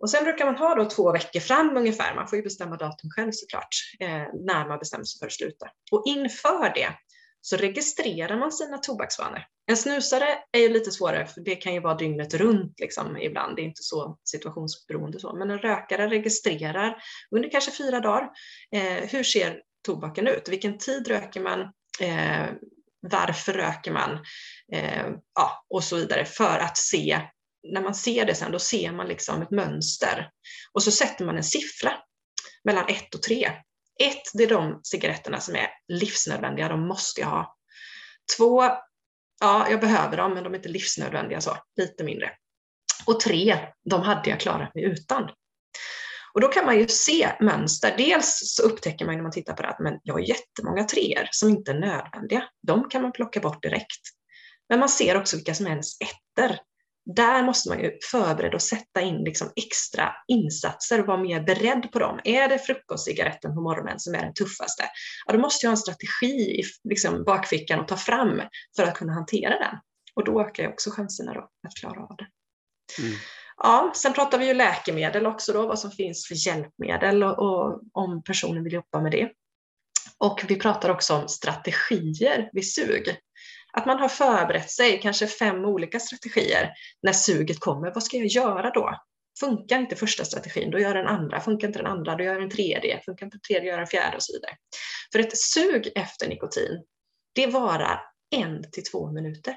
Och 0.00 0.10
sen 0.10 0.24
brukar 0.24 0.44
man 0.44 0.56
ha 0.56 0.74
då 0.74 0.84
två 0.84 1.12
veckor 1.12 1.40
fram 1.40 1.76
ungefär, 1.76 2.14
man 2.14 2.28
får 2.28 2.36
ju 2.36 2.42
bestämma 2.42 2.76
datum 2.76 3.10
själv 3.16 3.30
såklart, 3.32 3.74
eh, 4.00 4.26
när 4.46 4.68
man 4.68 4.78
bestämmer 4.78 5.04
sig 5.04 5.18
för 5.18 5.26
att 5.26 5.32
sluta. 5.32 5.66
Och 5.92 6.02
inför 6.06 6.74
det 6.74 6.88
så 7.40 7.56
registrerar 7.56 8.38
man 8.38 8.52
sina 8.52 8.78
tobaksvanor. 8.78 9.44
En 9.66 9.76
snusare 9.76 10.38
är 10.52 10.60
ju 10.60 10.68
lite 10.68 10.90
svårare 10.90 11.26
för 11.26 11.40
det 11.40 11.56
kan 11.56 11.74
ju 11.74 11.80
vara 11.80 11.94
dygnet 11.94 12.34
runt 12.34 12.80
liksom, 12.80 13.16
ibland, 13.16 13.56
det 13.56 13.62
är 13.62 13.64
inte 13.64 13.82
så 13.82 14.18
situationsberoende 14.24 15.20
så, 15.20 15.36
men 15.36 15.50
en 15.50 15.58
rökare 15.58 16.08
registrerar 16.08 17.02
under 17.30 17.50
kanske 17.50 17.70
fyra 17.70 18.00
dagar, 18.00 18.30
eh, 18.72 19.08
hur 19.08 19.22
ser 19.22 19.60
tobaken 19.86 20.26
ut? 20.26 20.48
Vilken 20.48 20.78
tid 20.78 21.08
röker 21.08 21.40
man? 21.40 21.60
Eh, 22.00 22.46
varför 23.00 23.52
röker 23.52 23.92
man? 23.92 24.10
Eh, 24.72 25.06
ja, 25.34 25.64
och 25.70 25.84
så 25.84 25.96
vidare 25.96 26.24
för 26.24 26.58
att 26.58 26.78
se, 26.78 27.20
när 27.72 27.80
man 27.80 27.94
ser 27.94 28.24
det 28.24 28.34
sen, 28.34 28.52
då 28.52 28.58
ser 28.58 28.92
man 28.92 29.08
liksom 29.08 29.42
ett 29.42 29.50
mönster 29.50 30.30
och 30.72 30.82
så 30.82 30.90
sätter 30.90 31.24
man 31.24 31.36
en 31.36 31.44
siffra 31.44 31.92
mellan 32.64 32.88
ett 32.88 33.14
och 33.14 33.22
tre 33.22 33.52
ett, 34.00 34.22
det 34.34 34.44
är 34.44 34.48
de 34.48 34.80
cigaretterna 34.82 35.40
som 35.40 35.54
är 35.54 35.68
livsnödvändiga, 35.88 36.68
de 36.68 36.88
måste 36.88 37.20
jag 37.20 37.28
ha. 37.28 37.56
Två, 38.36 38.62
ja, 39.40 39.70
jag 39.70 39.80
behöver 39.80 40.16
dem, 40.16 40.34
men 40.34 40.44
de 40.44 40.52
är 40.52 40.56
inte 40.56 40.68
livsnödvändiga 40.68 41.40
så, 41.40 41.56
lite 41.76 42.04
mindre. 42.04 42.30
Och 43.06 43.20
tre, 43.20 43.58
de 43.84 44.02
hade 44.02 44.30
jag 44.30 44.40
klarat 44.40 44.74
mig 44.74 44.84
utan. 44.84 45.30
Och 46.34 46.40
då 46.40 46.48
kan 46.48 46.66
man 46.66 46.78
ju 46.78 46.88
se 46.88 47.28
mönster. 47.40 47.94
Dels 47.96 48.40
så 48.56 48.62
upptäcker 48.62 49.06
man 49.06 49.14
när 49.14 49.22
man 49.22 49.32
tittar 49.32 49.54
på 49.54 49.62
det 49.62 49.68
att 49.68 49.80
men 49.80 50.00
jag 50.02 50.14
har 50.14 50.20
jättemånga 50.20 50.84
treor 50.84 51.28
som 51.30 51.48
inte 51.48 51.70
är 51.70 51.78
nödvändiga. 51.78 52.44
De 52.66 52.88
kan 52.88 53.02
man 53.02 53.12
plocka 53.12 53.40
bort 53.40 53.62
direkt. 53.62 54.00
Men 54.68 54.78
man 54.78 54.88
ser 54.88 55.16
också 55.16 55.36
vilka 55.36 55.54
som 55.54 55.66
är 55.66 55.70
ens 55.70 55.96
ettor 56.00 56.56
där 57.14 57.42
måste 57.42 57.68
man 57.68 57.80
ju 57.80 57.98
förbereda 58.10 58.54
och 58.54 58.62
sätta 58.62 59.00
in 59.00 59.24
liksom 59.24 59.50
extra 59.56 60.12
insatser 60.28 61.00
och 61.00 61.06
vara 61.06 61.22
mer 61.22 61.40
beredd 61.40 61.92
på 61.92 61.98
dem. 61.98 62.20
Är 62.24 62.48
det 62.48 62.58
frukostcigaretten 62.58 63.54
på 63.54 63.60
morgonen 63.60 64.00
som 64.00 64.14
är 64.14 64.22
den 64.22 64.34
tuffaste, 64.34 64.84
ja, 65.26 65.32
då 65.32 65.38
måste 65.38 65.66
jag 65.66 65.70
ha 65.70 65.72
en 65.72 65.76
strategi 65.76 66.60
i 66.60 66.62
liksom 66.88 67.24
bakfickan 67.24 67.80
och 67.80 67.88
ta 67.88 67.96
fram 67.96 68.42
för 68.76 68.82
att 68.82 68.94
kunna 68.94 69.12
hantera 69.12 69.58
den. 69.58 69.78
Och 70.14 70.24
då 70.24 70.40
ökar 70.40 70.62
ju 70.62 70.68
också 70.68 70.90
chanserna 70.90 71.34
då 71.34 71.40
att 71.40 71.74
klara 71.80 72.02
av 72.02 72.16
det. 72.18 72.26
Mm. 73.02 73.18
Ja, 73.56 73.92
sen 73.96 74.12
pratar 74.12 74.38
vi 74.38 74.46
ju 74.46 74.54
läkemedel 74.54 75.26
också 75.26 75.52
då, 75.52 75.66
vad 75.66 75.78
som 75.78 75.90
finns 75.90 76.28
för 76.28 76.46
hjälpmedel 76.46 77.22
och, 77.22 77.38
och 77.38 77.80
om 77.92 78.22
personen 78.22 78.64
vill 78.64 78.72
jobba 78.72 79.00
med 79.00 79.12
det. 79.12 79.30
Och 80.18 80.44
vi 80.48 80.56
pratar 80.56 80.90
också 80.90 81.14
om 81.14 81.28
strategier 81.28 82.50
vid 82.52 82.72
sug. 82.72 83.16
Att 83.72 83.86
man 83.86 83.98
har 83.98 84.08
förberett 84.08 84.70
sig, 84.70 85.00
kanske 85.02 85.26
fem 85.26 85.64
olika 85.64 86.00
strategier 86.00 86.70
när 87.02 87.12
suget 87.12 87.60
kommer. 87.60 87.94
Vad 87.94 88.02
ska 88.02 88.16
jag 88.16 88.26
göra 88.26 88.70
då? 88.70 89.00
Funkar 89.40 89.78
inte 89.78 89.96
första 89.96 90.24
strategin, 90.24 90.70
då 90.70 90.78
gör 90.78 90.94
den 90.94 91.06
andra. 91.06 91.40
Funkar 91.40 91.66
inte 91.66 91.78
den 91.78 91.86
andra, 91.86 92.16
då 92.16 92.24
gör 92.24 92.40
den 92.40 92.50
tredje. 92.50 93.00
Funkar 93.04 93.26
inte 93.26 93.36
den 93.36 93.42
tredje, 93.42 93.70
gör 93.70 93.78
den 93.78 93.86
fjärde 93.86 94.16
och 94.16 94.22
så 94.22 94.32
vidare. 94.32 94.56
För 95.12 95.18
ett 95.18 95.38
sug 95.38 95.92
efter 95.94 96.28
nikotin, 96.28 96.84
det 97.34 97.46
varar 97.46 98.00
en 98.36 98.70
till 98.70 98.84
två 98.84 99.12
minuter. 99.12 99.56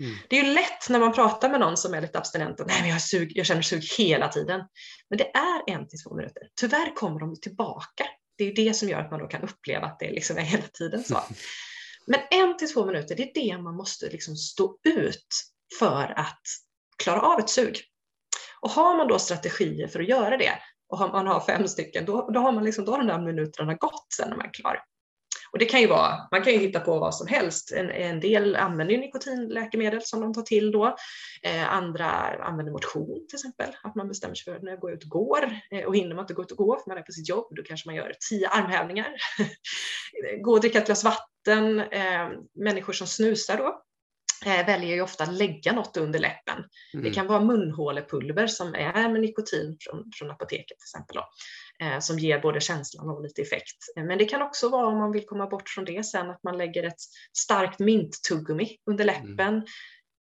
Mm. 0.00 0.16
Det 0.28 0.38
är 0.38 0.44
ju 0.44 0.54
lätt 0.54 0.88
när 0.88 0.98
man 0.98 1.12
pratar 1.12 1.50
med 1.50 1.60
någon 1.60 1.76
som 1.76 1.94
är 1.94 2.00
lite 2.00 2.18
abstinent 2.18 2.60
och 2.60 2.66
nej, 2.66 2.80
men 2.80 2.90
jag, 2.90 3.02
sug, 3.02 3.32
jag 3.34 3.46
känner 3.46 3.62
sug 3.62 3.84
hela 3.98 4.28
tiden. 4.28 4.60
Men 5.10 5.18
det 5.18 5.30
är 5.36 5.74
en 5.74 5.88
till 5.88 6.02
två 6.02 6.14
minuter. 6.14 6.42
Tyvärr 6.60 6.94
kommer 6.94 7.20
de 7.20 7.40
tillbaka. 7.40 8.04
Det 8.38 8.44
är 8.44 8.54
det 8.54 8.74
som 8.74 8.88
gör 8.88 9.00
att 9.00 9.10
man 9.10 9.20
då 9.20 9.26
kan 9.26 9.42
uppleva 9.42 9.86
att 9.86 9.98
det 9.98 10.10
liksom 10.10 10.38
är 10.38 10.42
hela 10.42 10.62
tiden 10.62 11.04
så. 11.04 11.14
Men 12.08 12.20
en 12.30 12.56
till 12.56 12.72
två 12.72 12.86
minuter, 12.86 13.16
det 13.16 13.22
är 13.22 13.34
det 13.34 13.62
man 13.62 13.76
måste 13.76 14.06
liksom 14.06 14.36
stå 14.36 14.78
ut 14.84 15.26
för 15.78 16.14
att 16.16 16.42
klara 17.02 17.20
av 17.20 17.38
ett 17.38 17.50
sug. 17.50 17.80
Och 18.60 18.70
har 18.70 18.96
man 18.96 19.08
då 19.08 19.18
strategier 19.18 19.88
för 19.88 20.00
att 20.00 20.08
göra 20.08 20.36
det, 20.36 20.52
och 20.88 20.98
man 20.98 21.26
har 21.26 21.40
fem 21.40 21.68
stycken, 21.68 22.04
då, 22.04 22.30
då 22.30 22.40
har 22.40 22.52
man 22.52 22.64
liksom, 22.64 22.84
då 22.84 22.92
har 22.92 22.98
de 22.98 23.06
där 23.06 23.18
minuterna 23.18 23.74
gått 23.74 24.06
sen 24.16 24.28
när 24.28 24.36
man 24.36 24.46
är 24.46 24.52
klar. 24.52 24.82
Och 25.52 25.58
det 25.58 25.64
kan 25.64 25.80
ju 25.80 25.86
vara, 25.86 26.28
man 26.30 26.42
kan 26.42 26.52
ju 26.52 26.58
hitta 26.58 26.80
på 26.80 26.98
vad 26.98 27.14
som 27.14 27.26
helst. 27.26 27.72
En, 27.72 27.90
en 27.90 28.20
del 28.20 28.56
använder 28.56 28.94
ju 28.94 29.00
nikotinläkemedel 29.00 30.02
som 30.02 30.20
de 30.20 30.34
tar 30.34 30.42
till 30.42 30.72
då. 30.72 30.96
Eh, 31.42 31.72
andra 31.72 32.10
använder 32.42 32.72
motion 32.72 33.26
till 33.28 33.36
exempel. 33.36 33.76
Att 33.82 33.94
man 33.94 34.08
bestämmer 34.08 34.34
sig 34.34 34.44
för 34.44 34.56
att 34.56 34.62
när 34.62 34.70
jag 34.70 34.80
går 34.80 34.92
ut 34.92 35.04
och 35.04 35.10
går 35.10 35.60
eh, 35.70 35.84
och 35.84 35.96
hinner 35.96 36.14
man 36.14 36.22
inte 36.22 36.34
gå 36.34 36.42
ut 36.42 36.50
och 36.50 36.58
gå 36.58 36.78
för 36.78 36.90
man 36.90 36.98
är 36.98 37.02
på 37.02 37.12
sitt 37.12 37.28
jobb, 37.28 37.46
då 37.50 37.62
kanske 37.62 37.88
man 37.88 37.94
gör 37.94 38.12
tio 38.30 38.48
armhävningar. 38.48 39.14
gå 40.42 40.52
och 40.52 40.60
dricka 40.60 40.78
ett 40.78 40.86
glas 40.86 41.04
vatten. 41.04 41.80
Eh, 41.80 42.28
människor 42.54 42.92
som 42.92 43.06
snusar 43.06 43.56
då 43.56 43.82
väljer 44.46 44.94
ju 44.94 45.02
ofta 45.02 45.24
att 45.24 45.32
lägga 45.32 45.72
något 45.72 45.96
under 45.96 46.18
läppen. 46.18 46.64
Mm. 46.94 47.04
Det 47.04 47.10
kan 47.10 47.26
vara 47.26 47.40
munhålepulver 47.40 48.46
som 48.46 48.74
är 48.74 49.08
med 49.08 49.20
nikotin 49.20 49.76
från, 49.80 50.12
från 50.14 50.30
apoteket 50.30 50.78
till 50.78 50.98
exempel. 50.98 51.16
Då, 51.16 51.24
eh, 51.84 51.98
som 51.98 52.18
ger 52.18 52.38
både 52.38 52.60
känslan 52.60 53.08
och 53.08 53.22
lite 53.22 53.42
effekt. 53.42 53.76
Eh, 53.96 54.04
men 54.04 54.18
det 54.18 54.24
kan 54.24 54.42
också 54.42 54.68
vara 54.68 54.86
om 54.86 54.98
man 54.98 55.12
vill 55.12 55.26
komma 55.26 55.46
bort 55.46 55.68
från 55.68 55.84
det 55.84 56.06
sen 56.06 56.30
att 56.30 56.42
man 56.42 56.58
lägger 56.58 56.82
ett 56.82 57.00
starkt 57.38 57.78
minttuggummi 57.78 58.76
under 58.90 59.04
mm. 59.04 59.14
läppen. 59.14 59.54
Mm. 59.54 59.64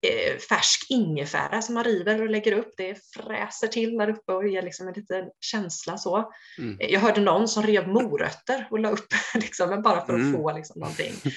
Eh, 0.07 0.37
färsk 0.37 0.85
ingefära 0.89 1.61
som 1.61 1.75
man 1.75 1.83
river 1.83 2.21
och 2.21 2.29
lägger 2.29 2.51
upp. 2.51 2.73
Det 2.77 2.97
fräser 3.13 3.67
till 3.67 3.97
där 3.97 4.09
uppe 4.09 4.31
och 4.31 4.47
ger 4.47 4.61
liksom 4.61 4.87
en 4.87 4.93
liten 4.93 5.25
känsla 5.39 5.97
så. 5.97 6.31
Mm. 6.57 6.79
Eh, 6.79 6.93
jag 6.93 6.99
hörde 6.99 7.21
någon 7.21 7.47
som 7.47 7.63
rev 7.63 7.87
morötter 7.87 8.67
och 8.71 8.79
la 8.79 8.89
upp 8.89 9.07
liksom, 9.33 9.81
bara 9.81 10.05
för 10.05 10.13
att 10.13 10.19
mm. 10.19 10.33
få 10.33 10.51
liksom, 10.51 10.79
någonting. 10.79 11.13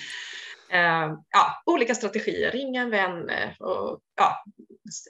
Eh, 0.73 1.15
ja, 1.31 1.63
olika 1.67 1.95
strategier, 1.95 2.51
ringa 2.51 2.83
en 2.83 2.91
vän 2.91 3.31
eh, 3.31 3.51
och 3.59 4.01
ja, 4.17 4.45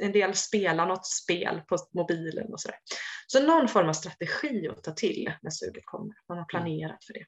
en 0.01 0.13
del 0.13 0.35
spelar 0.35 0.87
något 0.87 1.07
spel 1.07 1.63
på 1.69 1.77
mobilen 1.95 2.53
och 2.53 2.61
sådär. 2.61 2.79
Så 3.27 3.43
någon 3.43 3.69
form 3.69 3.89
av 3.89 3.93
strategi 3.93 4.69
att 4.69 4.83
ta 4.83 4.93
till 4.93 5.33
när 5.43 5.51
suget 5.51 5.87
kommer, 5.87 6.15
man 6.29 6.39
har 6.39 6.45
planerat 6.45 7.05
för 7.05 7.13
det. 7.13 7.25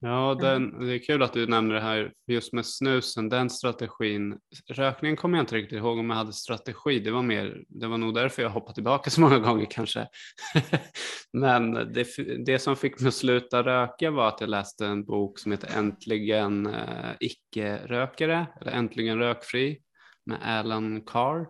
Ja, 0.00 0.36
den, 0.40 0.86
det 0.86 0.94
är 0.94 0.98
kul 0.98 1.22
att 1.22 1.32
du 1.32 1.46
nämner 1.46 1.74
det 1.74 1.80
här 1.80 2.12
just 2.26 2.52
med 2.52 2.66
snusen, 2.66 3.28
den 3.28 3.50
strategin. 3.50 4.38
Rökningen 4.68 5.16
kommer 5.16 5.38
jag 5.38 5.42
inte 5.42 5.54
riktigt 5.54 5.78
ihåg 5.78 5.98
om 5.98 6.10
jag 6.10 6.16
hade 6.16 6.32
strategi. 6.32 7.00
Det 7.00 7.10
var, 7.10 7.22
mer, 7.22 7.64
det 7.68 7.86
var 7.86 7.98
nog 7.98 8.14
därför 8.14 8.42
jag 8.42 8.50
hoppade 8.50 8.74
tillbaka 8.74 9.10
så 9.10 9.20
många 9.20 9.38
gånger 9.38 9.66
kanske. 9.70 10.08
Men 11.32 11.72
det, 11.72 12.06
det 12.46 12.58
som 12.58 12.76
fick 12.76 13.00
mig 13.00 13.08
att 13.08 13.14
sluta 13.14 13.62
röka 13.62 14.10
var 14.10 14.28
att 14.28 14.40
jag 14.40 14.50
läste 14.50 14.86
en 14.86 15.04
bok 15.04 15.38
som 15.38 15.52
heter 15.52 15.78
Äntligen 15.78 16.66
eh, 16.66 17.10
icke-rökare 17.20 18.46
eller 18.60 18.72
Äntligen 18.72 19.18
rökfri 19.18 19.78
med 20.26 20.38
Alan 20.42 21.00
Carr. 21.00 21.46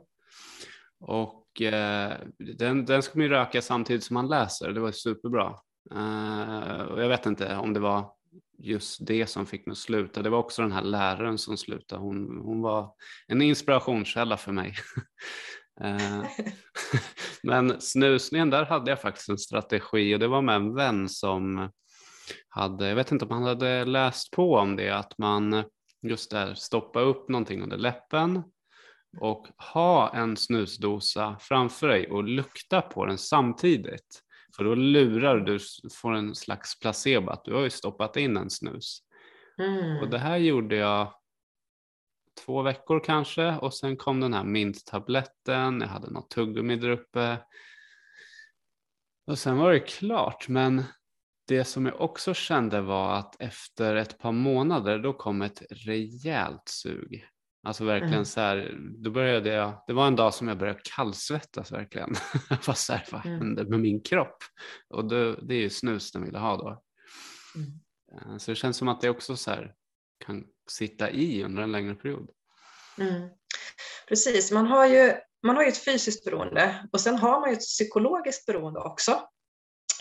Och 1.00 1.62
eh, 1.62 2.12
den, 2.59 2.85
den 2.85 3.02
ska 3.02 3.18
man 3.18 3.24
ju 3.24 3.30
röka 3.30 3.62
samtidigt 3.62 4.04
som 4.04 4.14
man 4.14 4.28
läser. 4.28 4.72
Det 4.72 4.80
var 4.80 4.92
superbra. 4.92 5.54
Uh, 5.94 6.80
och 6.80 7.02
jag 7.02 7.09
vet 7.09 7.26
inte 7.26 7.56
om 7.56 7.72
det 7.72 7.80
var 7.80 8.15
just 8.66 9.07
det 9.07 9.26
som 9.26 9.46
fick 9.46 9.66
mig 9.66 9.72
att 9.72 9.79
sluta. 9.79 10.22
Det 10.22 10.31
var 10.31 10.38
också 10.38 10.62
den 10.62 10.72
här 10.72 10.83
läraren 10.83 11.38
som 11.38 11.57
slutade. 11.57 12.02
Hon, 12.02 12.40
hon 12.44 12.62
var 12.62 12.94
en 13.26 13.42
inspirationskälla 13.42 14.37
för 14.37 14.52
mig. 14.52 14.74
Eh, 15.81 16.22
men 17.42 17.81
snusningen, 17.81 18.50
där 18.50 18.64
hade 18.64 18.90
jag 18.90 19.00
faktiskt 19.00 19.29
en 19.29 19.38
strategi 19.38 20.14
och 20.14 20.18
det 20.18 20.29
var 20.29 20.42
med 20.42 20.57
en 20.57 20.74
vän 20.74 21.09
som 21.09 21.70
hade, 22.48 22.88
jag 22.88 22.96
vet 22.96 23.12
inte 23.12 23.24
om 23.24 23.31
han 23.31 23.42
hade 23.42 23.85
läst 23.85 24.31
på 24.31 24.55
om 24.55 24.76
det, 24.76 24.90
att 24.90 25.18
man 25.18 25.64
just 26.02 26.31
där 26.31 26.55
stoppa 26.55 27.00
upp 27.00 27.29
någonting 27.29 27.62
under 27.62 27.76
läppen 27.76 28.42
och 29.20 29.46
ha 29.74 30.14
en 30.14 30.37
snusdosa 30.37 31.37
framför 31.40 31.88
dig 31.88 32.11
och 32.11 32.24
lukta 32.24 32.81
på 32.81 33.07
den 33.07 33.18
samtidigt. 33.18 34.22
För 34.57 34.64
då 34.64 34.75
lurar 34.75 35.40
du, 35.40 35.59
får 35.95 36.12
en 36.14 36.35
slags 36.35 36.79
placebo 36.81 37.31
att 37.31 37.45
du 37.45 37.55
har 37.55 37.62
ju 37.62 37.71
stoppat 37.71 38.16
in 38.16 38.37
en 38.37 38.51
snus. 38.51 39.03
Mm. 39.59 39.99
Och 39.99 40.11
det 40.11 40.19
här 40.19 40.37
gjorde 40.37 40.77
jag 40.77 41.14
två 42.45 42.62
veckor 42.62 43.05
kanske 43.05 43.57
och 43.57 43.75
sen 43.75 43.97
kom 43.97 44.21
den 44.21 44.35
här 44.35 44.45
minttabletten, 44.45 45.81
jag 45.81 45.88
hade 45.88 46.11
något 46.11 46.31
tuggummi 46.31 46.77
där 46.77 46.90
uppe. 46.90 47.38
Och 49.27 49.38
sen 49.38 49.57
var 49.57 49.73
det 49.73 49.81
klart, 49.81 50.49
men 50.49 50.85
det 51.49 51.64
som 51.64 51.87
jag 51.87 52.01
också 52.01 52.35
kände 52.35 52.81
var 52.81 53.14
att 53.14 53.40
efter 53.40 53.97
ett 53.97 54.19
par 54.19 54.33
månader 54.33 54.99
då 54.99 55.12
kom 55.12 55.42
ett 55.42 55.62
rejält 55.71 56.69
sug. 56.69 57.27
Alltså 57.66 57.85
verkligen 57.85 58.14
mm. 58.14 58.24
så 58.24 58.40
här, 58.40 58.79
då 58.79 59.11
började 59.11 59.50
jag, 59.50 59.85
det 59.87 59.92
var 59.92 60.07
en 60.07 60.16
dag 60.16 60.35
som 60.35 60.48
jag 60.48 60.59
började 60.59 60.81
kallsvettas 60.96 61.72
verkligen. 61.72 62.14
Fast 62.61 62.87
så 62.87 62.92
här, 62.92 63.07
vad 63.12 63.26
mm. 63.26 63.38
hände 63.38 63.64
med 63.64 63.81
min 63.81 64.00
kropp? 64.00 64.37
Och 64.88 65.09
då, 65.09 65.33
det 65.33 65.55
är 65.55 65.61
ju 65.61 65.70
snus 65.70 66.12
den 66.12 66.24
ville 66.24 66.38
ha 66.38 66.57
då. 66.57 66.83
Mm. 67.55 67.70
Eh, 68.12 68.38
så 68.38 68.50
det 68.50 68.55
känns 68.55 68.76
som 68.76 68.88
att 68.88 69.00
det 69.00 69.11
också 69.11 69.37
så 69.37 69.50
här, 69.50 69.74
kan 70.26 70.44
sitta 70.70 71.11
i 71.11 71.44
under 71.44 71.62
en 71.62 71.72
längre 71.72 71.94
period. 71.94 72.31
Mm. 72.98 73.29
Precis, 74.09 74.52
man 74.52 74.66
har, 74.66 74.87
ju, 74.87 75.12
man 75.42 75.57
har 75.57 75.62
ju 75.62 75.68
ett 75.68 75.85
fysiskt 75.85 76.24
beroende 76.24 76.88
och 76.92 77.00
sen 77.00 77.16
har 77.16 77.40
man 77.40 77.50
ju 77.50 77.52
ett 77.52 77.61
psykologiskt 77.61 78.46
beroende 78.46 78.81
också. 78.81 79.20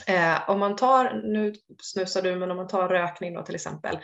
Eh, 0.07 0.49
om 0.49 0.59
man 0.59 0.75
tar, 0.75 1.13
nu 1.13 1.53
snusar 1.81 2.21
du, 2.21 2.35
men 2.35 2.51
om 2.51 2.57
man 2.57 2.67
tar 2.67 2.89
rökning 2.89 3.33
då 3.33 3.43
till 3.43 3.55
exempel. 3.55 3.99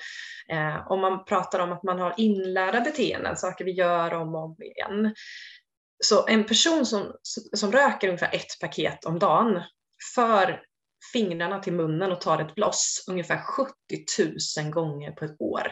Eh, 0.50 0.92
om 0.92 1.02
man 1.02 1.26
pratar 1.26 1.60
om 1.60 1.72
att 1.72 1.84
man 1.84 2.00
har 2.00 2.14
inlärda 2.18 2.82
beteenden, 2.82 3.38
saker 3.38 3.66
vi 3.66 3.72
gör 3.72 4.14
om 4.14 4.36
och 4.36 4.44
om 4.44 4.56
igen. 4.60 5.16
Så 6.04 6.28
en 6.28 6.44
person 6.44 6.86
som, 6.86 7.14
som 7.54 7.72
röker 7.72 8.08
ungefär 8.08 8.36
ett 8.36 8.60
paket 8.62 9.06
om 9.06 9.20
dagen 9.20 9.62
för 10.16 10.64
fingrarna 11.14 11.60
till 11.60 11.74
munnen 11.74 12.12
och 12.12 12.22
tar 12.22 12.42
ett 12.42 12.56
bloss 12.56 13.06
ungefär 13.08 13.42
70 13.42 13.74
000 14.62 14.72
gånger 14.72 15.12
på 15.12 15.26
ett 15.26 15.42
år. 15.42 15.72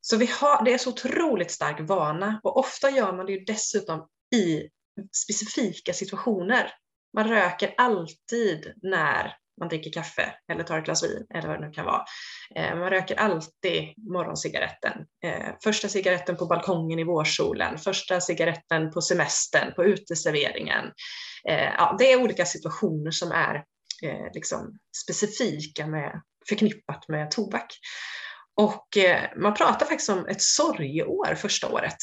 Så 0.00 0.16
vi 0.16 0.26
har, 0.26 0.64
det 0.64 0.74
är 0.74 0.78
så 0.78 0.90
otroligt 0.90 1.50
stark 1.50 1.80
vana 1.80 2.40
och 2.42 2.56
ofta 2.56 2.90
gör 2.90 3.12
man 3.12 3.26
det 3.26 3.32
ju 3.32 3.44
dessutom 3.44 4.08
i 4.34 4.68
specifika 5.26 5.92
situationer. 5.92 6.72
Man 7.14 7.28
röker 7.28 7.74
alltid 7.76 8.72
när 8.82 9.36
man 9.60 9.68
dricker 9.68 9.92
kaffe 9.92 10.34
eller 10.52 10.64
tar 10.64 10.78
ett 10.78 10.84
glas 10.84 11.04
vin 11.04 11.26
eller 11.34 11.48
vad 11.48 11.60
det 11.60 11.66
nu 11.66 11.72
kan 11.72 11.84
vara. 11.84 12.04
Eh, 12.54 12.76
man 12.76 12.90
röker 12.90 13.16
alltid 13.16 13.94
morgoncigaretten. 13.96 14.92
Eh, 15.24 15.54
första 15.64 15.88
cigaretten 15.88 16.36
på 16.36 16.46
balkongen 16.46 16.98
i 16.98 17.04
vårsolen, 17.04 17.78
första 17.78 18.20
cigaretten 18.20 18.90
på 18.90 19.02
semestern, 19.02 19.74
på 19.74 19.84
uteserveringen. 19.84 20.84
Eh, 21.48 21.64
ja, 21.78 21.96
det 21.98 22.12
är 22.12 22.22
olika 22.22 22.44
situationer 22.44 23.10
som 23.10 23.32
är 23.32 23.54
eh, 24.02 24.32
liksom 24.34 24.78
specifika 25.04 25.86
med, 25.86 26.22
förknippat 26.48 27.08
med 27.08 27.30
tobak. 27.30 27.66
Och 28.56 28.96
eh, 28.96 29.30
man 29.36 29.54
pratar 29.54 29.86
faktiskt 29.86 30.10
om 30.10 30.26
ett 30.26 30.42
sorgeår 30.42 31.34
första 31.34 31.68
året 31.68 31.96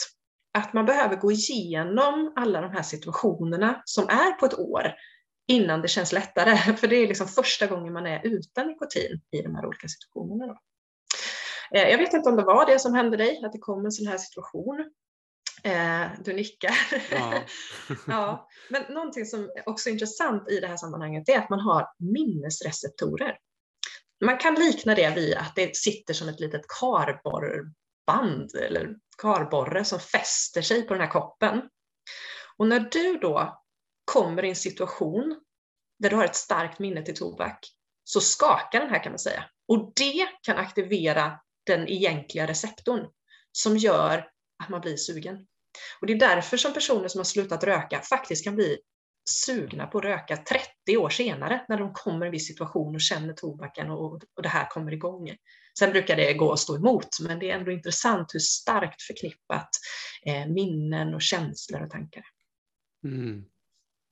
att 0.53 0.73
man 0.73 0.85
behöver 0.85 1.15
gå 1.15 1.31
igenom 1.31 2.33
alla 2.35 2.61
de 2.61 2.71
här 2.71 2.81
situationerna 2.81 3.81
som 3.85 4.03
är 4.09 4.31
på 4.31 4.45
ett 4.45 4.59
år 4.59 4.93
innan 5.47 5.81
det 5.81 5.87
känns 5.87 6.11
lättare. 6.11 6.55
För 6.77 6.87
det 6.87 6.95
är 6.95 7.07
liksom 7.07 7.27
första 7.27 7.67
gången 7.67 7.93
man 7.93 8.05
är 8.05 8.21
utan 8.23 8.67
nikotin 8.67 9.21
i 9.31 9.41
de 9.41 9.55
här 9.55 9.65
olika 9.65 9.87
situationerna. 9.87 10.47
Då. 10.47 10.59
Eh, 11.77 11.89
jag 11.89 11.97
vet 11.97 12.13
inte 12.13 12.29
om 12.29 12.35
det 12.35 12.43
var 12.43 12.65
det 12.65 12.79
som 12.79 12.93
hände 12.93 13.17
dig, 13.17 13.41
att 13.45 13.51
det 13.51 13.59
kom 13.59 13.85
en 13.85 13.91
sån 13.91 14.07
här 14.07 14.17
situation. 14.17 14.91
Eh, 15.63 16.07
du 16.25 16.33
nickar. 16.33 16.73
Ja. 17.11 17.33
ja. 18.07 18.49
Men 18.69 18.93
någonting 18.93 19.25
som 19.25 19.49
också 19.65 19.89
är 19.89 19.93
intressant 19.93 20.49
i 20.49 20.59
det 20.59 20.67
här 20.67 20.77
sammanhanget 20.77 21.29
är 21.29 21.37
att 21.37 21.49
man 21.49 21.59
har 21.59 21.87
minnesreceptorer. 21.97 23.37
Man 24.25 24.37
kan 24.37 24.55
likna 24.55 24.95
det 24.95 25.15
vid 25.15 25.35
att 25.35 25.55
det 25.55 25.75
sitter 25.75 26.13
som 26.13 26.29
ett 26.29 26.39
litet 26.39 26.61
kardborreband 26.79 28.55
eller 28.55 28.95
karborre 29.21 29.85
som 29.85 29.99
fäster 29.99 30.61
sig 30.61 30.87
på 30.87 30.93
den 30.93 31.01
här 31.01 31.09
koppen. 31.09 31.61
Och 32.57 32.67
när 32.67 32.79
du 32.79 33.17
då 33.17 33.63
kommer 34.05 34.45
i 34.45 34.49
en 34.49 34.55
situation 34.55 35.39
där 35.99 36.09
du 36.09 36.15
har 36.15 36.25
ett 36.25 36.35
starkt 36.35 36.79
minne 36.79 37.05
till 37.05 37.15
tobak 37.15 37.59
så 38.03 38.21
skakar 38.21 38.79
den 38.79 38.89
här 38.89 39.03
kan 39.03 39.11
man 39.11 39.19
säga. 39.19 39.45
Och 39.67 39.91
det 39.95 40.27
kan 40.41 40.57
aktivera 40.57 41.39
den 41.65 41.87
egentliga 41.87 42.47
receptorn 42.47 43.07
som 43.51 43.77
gör 43.77 44.29
att 44.63 44.69
man 44.69 44.81
blir 44.81 44.97
sugen. 44.97 45.47
Och 46.01 46.07
det 46.07 46.13
är 46.13 46.19
därför 46.19 46.57
som 46.57 46.73
personer 46.73 47.07
som 47.07 47.19
har 47.19 47.25
slutat 47.25 47.63
röka 47.63 48.01
faktiskt 48.01 48.43
kan 48.43 48.55
bli 48.55 48.79
sugna 49.29 49.87
på 49.87 49.97
att 49.97 50.03
röka 50.03 50.37
30 50.37 50.97
år 50.97 51.09
senare 51.09 51.65
när 51.69 51.77
de 51.77 51.93
kommer 51.93 52.25
i 52.25 52.27
en 52.27 52.31
viss 52.31 52.47
situation 52.47 52.95
och 52.95 53.01
känner 53.01 53.33
tobaken 53.33 53.89
och, 53.89 54.13
och 54.13 54.43
det 54.43 54.49
här 54.49 54.69
kommer 54.69 54.93
igång. 54.93 55.35
Sen 55.79 55.91
brukar 55.91 56.15
det 56.15 56.33
gå 56.33 56.51
att 56.51 56.59
stå 56.59 56.75
emot, 56.75 57.07
men 57.21 57.39
det 57.39 57.51
är 57.51 57.57
ändå 57.57 57.71
intressant 57.71 58.33
hur 58.33 58.39
starkt 58.39 59.01
förknippat 59.01 59.69
eh, 60.25 60.47
minnen 60.47 61.13
och 61.13 61.21
känslor 61.21 61.81
och 61.81 61.89
tankar. 61.89 62.23
Mm. 63.03 63.45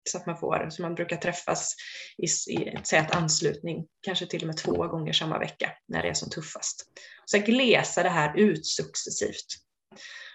Så 0.10 0.18
att 0.18 0.26
man 0.26 0.38
får, 0.38 0.68
så 0.70 0.82
man 0.82 0.96
brukar 0.96 1.18
träffas 1.18 1.76
i, 2.18 2.52
i 2.54 2.78
tät 2.84 3.16
anslutning, 3.16 3.86
kanske 4.02 4.26
till 4.26 4.42
och 4.42 4.48
med 4.48 4.58
två 4.58 4.88
gånger 4.88 5.14
samma 5.14 5.40
vecka 5.40 5.72
när 5.88 6.02
det 6.02 6.10
är 6.10 6.14
som 6.14 6.30
tuffast. 6.30 6.86
Sen 7.32 7.42
glesa 7.42 8.04
det 8.04 8.10
här 8.10 8.38
ut 8.38 8.66
successivt. 8.66 9.46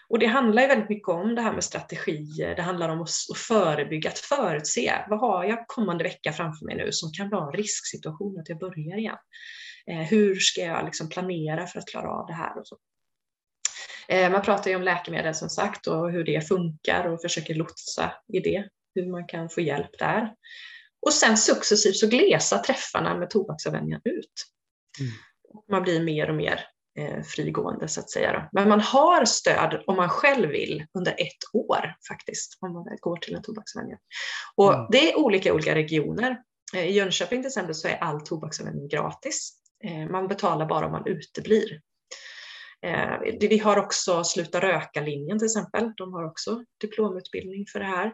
Och 0.08 0.18
det 0.18 0.26
handlar 0.26 0.62
ju 0.62 0.68
väldigt 0.68 0.88
mycket 0.88 1.08
om 1.08 1.34
det 1.34 1.42
här 1.42 1.52
med 1.52 1.64
strategier, 1.64 2.56
det 2.56 2.62
handlar 2.62 2.88
om 2.88 3.02
att 3.02 3.10
förebygga, 3.36 4.10
att 4.10 4.18
förutse. 4.18 4.92
Vad 5.08 5.20
har 5.20 5.44
jag 5.44 5.68
kommande 5.68 6.04
vecka 6.04 6.32
framför 6.32 6.66
mig 6.66 6.76
nu 6.76 6.92
som 6.92 7.12
kan 7.12 7.30
vara 7.30 7.46
en 7.46 7.52
risksituation 7.52 8.40
att 8.40 8.48
jag 8.48 8.58
börjar 8.58 8.98
igen? 8.98 9.16
Eh, 9.86 10.00
hur 10.00 10.34
ska 10.34 10.60
jag 10.60 10.84
liksom 10.84 11.08
planera 11.08 11.66
för 11.66 11.78
att 11.78 11.88
klara 11.88 12.10
av 12.10 12.26
det 12.26 12.34
här? 12.34 12.58
Och 12.58 12.66
så. 12.66 12.76
Eh, 14.08 14.30
man 14.30 14.42
pratar 14.42 14.70
ju 14.70 14.76
om 14.76 14.82
läkemedel 14.82 15.34
som 15.34 15.48
sagt 15.48 15.86
och 15.86 16.10
hur 16.10 16.24
det 16.24 16.48
funkar 16.48 17.06
och 17.06 17.22
försöker 17.22 17.54
lotsa 17.54 18.12
i 18.32 18.40
det, 18.40 18.68
hur 18.94 19.06
man 19.06 19.26
kan 19.26 19.48
få 19.48 19.60
hjälp 19.60 19.98
där. 19.98 20.34
Och 21.06 21.12
sen 21.12 21.36
successivt 21.36 21.96
så 21.96 22.06
glesar 22.06 22.58
träffarna 22.58 23.18
med 23.18 23.30
tobaksavvänjningen 23.30 24.00
ut. 24.04 24.32
Mm. 25.00 25.12
Man 25.70 25.82
blir 25.82 26.02
mer 26.02 26.30
och 26.30 26.36
mer 26.36 26.60
eh, 26.98 27.22
frigående 27.22 27.88
så 27.88 28.00
att 28.00 28.10
säga. 28.10 28.32
Då. 28.32 28.48
Men 28.52 28.68
man 28.68 28.80
har 28.80 29.24
stöd 29.24 29.82
om 29.86 29.96
man 29.96 30.08
själv 30.08 30.48
vill 30.48 30.86
under 30.98 31.12
ett 31.12 31.54
år 31.54 31.96
faktiskt, 32.08 32.58
om 32.60 32.72
man 32.72 32.84
går 33.00 33.16
till 33.16 33.34
en 33.34 33.42
tobaksavvänjare. 33.42 33.98
Och 34.54 34.74
mm. 34.74 34.86
det 34.90 35.12
är 35.12 35.18
olika 35.18 35.54
olika 35.54 35.74
regioner. 35.74 36.42
I 36.74 36.90
Jönköping 36.90 37.42
till 37.42 37.48
exempel 37.48 37.74
så 37.74 37.88
är 37.88 37.96
all 37.96 38.20
tobaksavvänjning 38.20 38.88
gratis. 38.88 39.52
Eh, 39.84 40.10
man 40.10 40.28
betalar 40.28 40.66
bara 40.66 40.86
om 40.86 40.92
man 40.92 41.06
uteblir. 41.06 41.80
Eh, 42.84 43.18
vi 43.40 43.58
har 43.58 43.76
också 43.76 44.24
Sluta 44.24 44.60
röka-linjen 44.60 45.38
till 45.38 45.46
exempel. 45.46 45.92
De 45.96 46.12
har 46.12 46.24
också 46.24 46.64
diplomutbildning 46.80 47.66
för 47.72 47.78
det 47.78 47.86
här. 47.86 48.12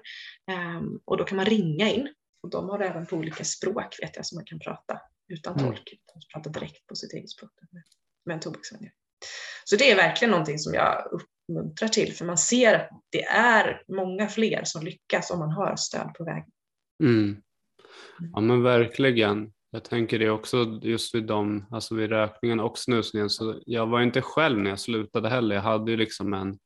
Ehm, 0.50 1.00
och 1.04 1.16
då 1.16 1.24
kan 1.24 1.36
man 1.36 1.46
ringa 1.46 1.90
in. 1.90 2.14
Och 2.42 2.50
de 2.50 2.68
har 2.68 2.80
även 2.80 3.06
på 3.06 3.16
olika 3.16 3.44
språk 3.44 3.96
vet 4.02 4.16
jag, 4.16 4.26
som 4.26 4.36
man 4.36 4.44
kan 4.44 4.58
prata 4.58 5.00
utan 5.28 5.54
mm. 5.54 5.66
tolk. 5.66 5.92
Mm. 5.92 6.22
Prata 6.32 6.50
direkt 6.50 6.86
på 6.86 6.94
sitt 6.94 7.12
eget 7.12 7.30
språk 7.30 7.50
med 8.24 8.34
en 8.34 8.40
tobaksvänja. 8.40 8.90
Så 9.64 9.76
det 9.76 9.90
är 9.90 9.96
verkligen 9.96 10.30
någonting 10.30 10.58
som 10.58 10.74
jag 10.74 11.06
uppmuntrar 11.12 11.88
till, 11.88 12.12
för 12.12 12.24
man 12.24 12.38
ser 12.38 12.74
att 12.74 12.88
det 13.10 13.24
är 13.24 13.82
många 13.88 14.28
fler 14.28 14.60
som 14.64 14.84
lyckas 14.84 15.30
om 15.30 15.38
man 15.38 15.50
har 15.50 15.76
stöd 15.76 16.14
på 16.14 16.24
vägen. 16.24 16.50
Mm. 17.02 17.42
Ja 18.32 18.40
men 18.40 18.62
verkligen. 18.62 19.52
Jag 19.72 19.84
tänker 19.84 20.18
det 20.18 20.30
också 20.30 20.80
just 20.82 21.14
vid 21.14 21.26
dem, 21.26 21.66
alltså 21.70 21.94
vid 21.94 22.10
rökningen 22.10 22.60
och 22.60 22.78
snusningen. 22.78 23.30
Så 23.30 23.60
jag 23.66 23.86
var 23.86 24.00
inte 24.02 24.22
själv 24.22 24.58
när 24.58 24.70
jag 24.70 24.80
slutade 24.80 25.28
heller. 25.28 25.54
Jag 25.54 25.62
hade 25.62 25.90
ju 25.90 25.96
liksom 25.96 26.34
en, 26.34 26.58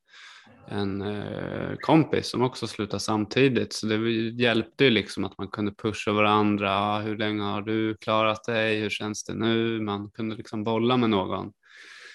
en 0.68 1.02
eh, 1.02 1.76
kompis 1.80 2.28
som 2.30 2.42
också 2.42 2.66
slutade 2.66 3.00
samtidigt. 3.00 3.72
Så 3.72 3.86
det 3.86 4.10
hjälpte 4.42 4.84
ju 4.84 4.90
liksom 4.90 5.24
att 5.24 5.38
man 5.38 5.48
kunde 5.48 5.72
pusha 5.72 6.12
varandra. 6.12 6.98
Hur 6.98 7.16
länge 7.16 7.42
har 7.42 7.62
du 7.62 7.96
klarat 7.96 8.44
dig? 8.44 8.80
Hur 8.80 8.90
känns 8.90 9.24
det 9.24 9.34
nu? 9.34 9.80
Man 9.80 10.10
kunde 10.10 10.36
liksom 10.36 10.64
bolla 10.64 10.96
med 10.96 11.10
någon. 11.10 11.52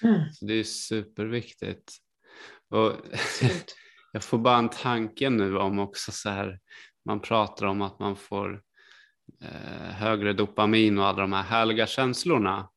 Mm. 0.02 0.32
Så 0.32 0.44
det 0.44 0.54
är 0.54 0.64
superviktigt. 0.64 1.92
Och 2.70 2.92
jag 4.12 4.24
får 4.24 4.38
bara 4.38 4.58
en 4.58 4.68
tanke 4.68 5.30
nu 5.30 5.58
om 5.58 5.78
också 5.78 6.12
så 6.12 6.30
här, 6.30 6.58
man 7.04 7.20
pratar 7.20 7.66
om 7.66 7.82
att 7.82 7.98
man 7.98 8.16
får 8.16 8.62
eh, 9.40 9.90
högre 9.92 10.32
dopamin 10.32 10.98
och 10.98 11.06
alla 11.06 11.20
de 11.20 11.32
här 11.32 11.42
härliga 11.42 11.86
känslorna. 11.86 12.68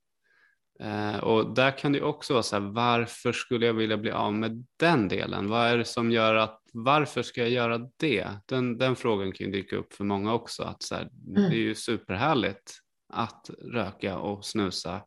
Eh, 0.80 1.18
och 1.18 1.54
där 1.54 1.78
kan 1.78 1.92
det 1.92 2.02
också 2.02 2.34
vara 2.34 2.44
så 2.44 2.56
här, 2.56 2.64
varför 2.64 3.32
skulle 3.32 3.66
jag 3.66 3.74
vilja 3.74 3.98
bli 3.98 4.12
av 4.12 4.34
med 4.34 4.66
den 4.80 5.08
delen? 5.08 5.50
Vad 5.50 5.68
är 5.68 5.78
det 5.78 5.86
som 5.86 6.12
gör 6.12 6.36
att, 6.36 6.62
varför 6.74 7.22
ska 7.22 7.42
jag 7.42 7.50
göra 7.50 7.78
det? 7.98 8.28
Den, 8.46 8.78
den 8.78 8.96
frågan 8.96 9.32
kan 9.32 9.48
ju 9.48 9.54
dyka 9.54 9.76
upp 9.76 9.94
för 9.94 10.04
många 10.04 10.34
också, 10.34 10.64
att 10.64 10.84
så 10.84 10.96
här, 10.96 11.02
mm. 11.02 11.50
det 11.50 11.56
är 11.56 11.62
ju 11.62 11.76
superhärligt 11.76 12.74
att 13.14 13.50
röka 13.74 14.18
och 14.18 14.46
snusa 14.46 15.02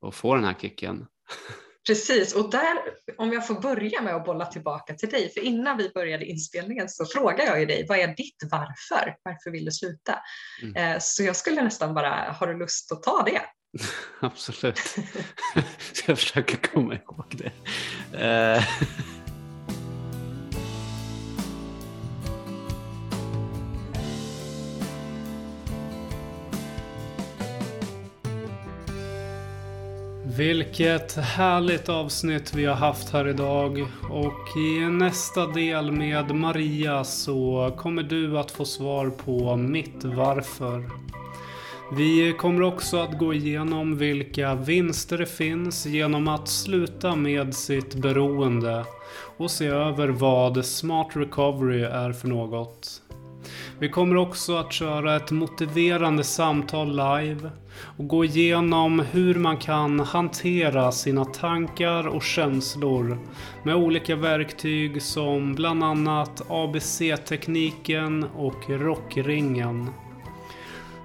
och 0.00 0.14
få 0.14 0.34
den 0.34 0.44
här 0.44 0.54
kicken. 0.54 1.06
Precis, 1.86 2.34
och 2.34 2.50
där, 2.50 2.78
om 3.18 3.32
jag 3.32 3.46
får 3.46 3.54
börja 3.54 4.02
med 4.02 4.14
att 4.14 4.24
bolla 4.24 4.46
tillbaka 4.46 4.94
till 4.94 5.08
dig, 5.08 5.32
för 5.32 5.40
innan 5.40 5.76
vi 5.76 5.90
började 5.94 6.24
inspelningen 6.24 6.88
så 6.88 7.06
frågade 7.06 7.44
jag 7.44 7.60
ju 7.60 7.66
dig, 7.66 7.86
vad 7.88 7.98
är 7.98 8.06
ditt 8.06 8.42
varför? 8.50 9.16
Varför 9.22 9.50
vill 9.50 9.64
du 9.64 9.72
sluta? 9.72 10.18
Mm. 10.62 10.76
Eh, 10.76 10.98
så 11.00 11.22
jag 11.22 11.36
skulle 11.36 11.62
nästan 11.62 11.94
bara, 11.94 12.36
har 12.38 12.46
du 12.46 12.58
lust 12.58 12.92
att 12.92 13.02
ta 13.02 13.22
det? 13.22 13.42
Absolut. 14.20 14.96
jag 16.06 16.18
försöker 16.18 16.56
komma 16.56 16.94
ihåg 16.94 17.26
det. 17.30 17.52
Vilket 30.36 31.16
härligt 31.16 31.88
avsnitt 31.88 32.54
vi 32.54 32.64
har 32.64 32.74
haft 32.74 33.12
här 33.12 33.28
idag. 33.28 33.86
Och 34.10 34.56
i 34.56 34.80
nästa 34.80 35.46
del 35.46 35.92
med 35.92 36.34
Maria 36.34 37.04
så 37.04 37.72
kommer 37.76 38.02
du 38.02 38.38
att 38.38 38.50
få 38.50 38.64
svar 38.64 39.10
på 39.10 39.56
mitt 39.56 40.04
varför. 40.04 40.90
Vi 41.96 42.34
kommer 42.38 42.62
också 42.62 42.96
att 42.96 43.18
gå 43.18 43.34
igenom 43.34 43.98
vilka 43.98 44.54
vinster 44.54 45.18
det 45.18 45.26
finns 45.26 45.86
genom 45.86 46.28
att 46.28 46.48
sluta 46.48 47.16
med 47.16 47.54
sitt 47.54 47.94
beroende 47.94 48.84
och 49.36 49.50
se 49.50 49.66
över 49.66 50.08
vad 50.08 50.64
Smart 50.64 51.08
Recovery 51.12 51.82
är 51.82 52.12
för 52.12 52.28
något. 52.28 53.01
Vi 53.78 53.88
kommer 53.88 54.16
också 54.16 54.56
att 54.56 54.72
köra 54.72 55.16
ett 55.16 55.30
motiverande 55.30 56.24
samtal 56.24 56.88
live 56.88 57.50
och 57.96 58.08
gå 58.08 58.24
igenom 58.24 59.00
hur 59.00 59.34
man 59.34 59.56
kan 59.56 60.00
hantera 60.00 60.92
sina 60.92 61.24
tankar 61.24 62.06
och 62.06 62.22
känslor 62.22 63.18
med 63.62 63.74
olika 63.74 64.16
verktyg 64.16 65.02
som 65.02 65.54
bland 65.54 65.84
annat 65.84 66.42
ABC-tekniken 66.48 68.26
och 68.36 68.70
rockringen. 68.70 69.88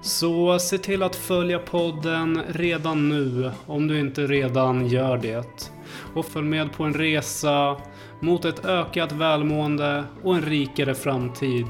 Så 0.02 0.58
se 0.58 0.78
till 0.78 1.02
att 1.02 1.16
följa 1.16 1.58
podden 1.58 2.42
redan 2.48 3.08
nu 3.08 3.50
om 3.66 3.86
du 3.86 4.00
inte 4.00 4.26
redan 4.26 4.86
gör 4.86 5.18
det. 5.18 5.72
Och 6.14 6.26
följ 6.26 6.46
med 6.46 6.72
på 6.72 6.84
en 6.84 6.94
resa 6.94 7.76
mot 8.20 8.44
ett 8.44 8.64
ökat 8.64 9.12
välmående 9.12 10.04
och 10.22 10.34
en 10.34 10.42
rikare 10.42 10.94
framtid. 10.94 11.66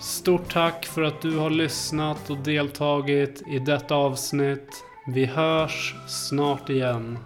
Stort 0.00 0.52
tack 0.52 0.86
för 0.86 1.02
att 1.02 1.22
du 1.22 1.36
har 1.36 1.50
lyssnat 1.50 2.30
och 2.30 2.36
deltagit 2.36 3.42
i 3.48 3.58
detta 3.58 3.94
avsnitt. 3.94 4.84
Vi 5.06 5.26
hörs 5.26 5.94
snart 6.08 6.70
igen. 6.70 7.18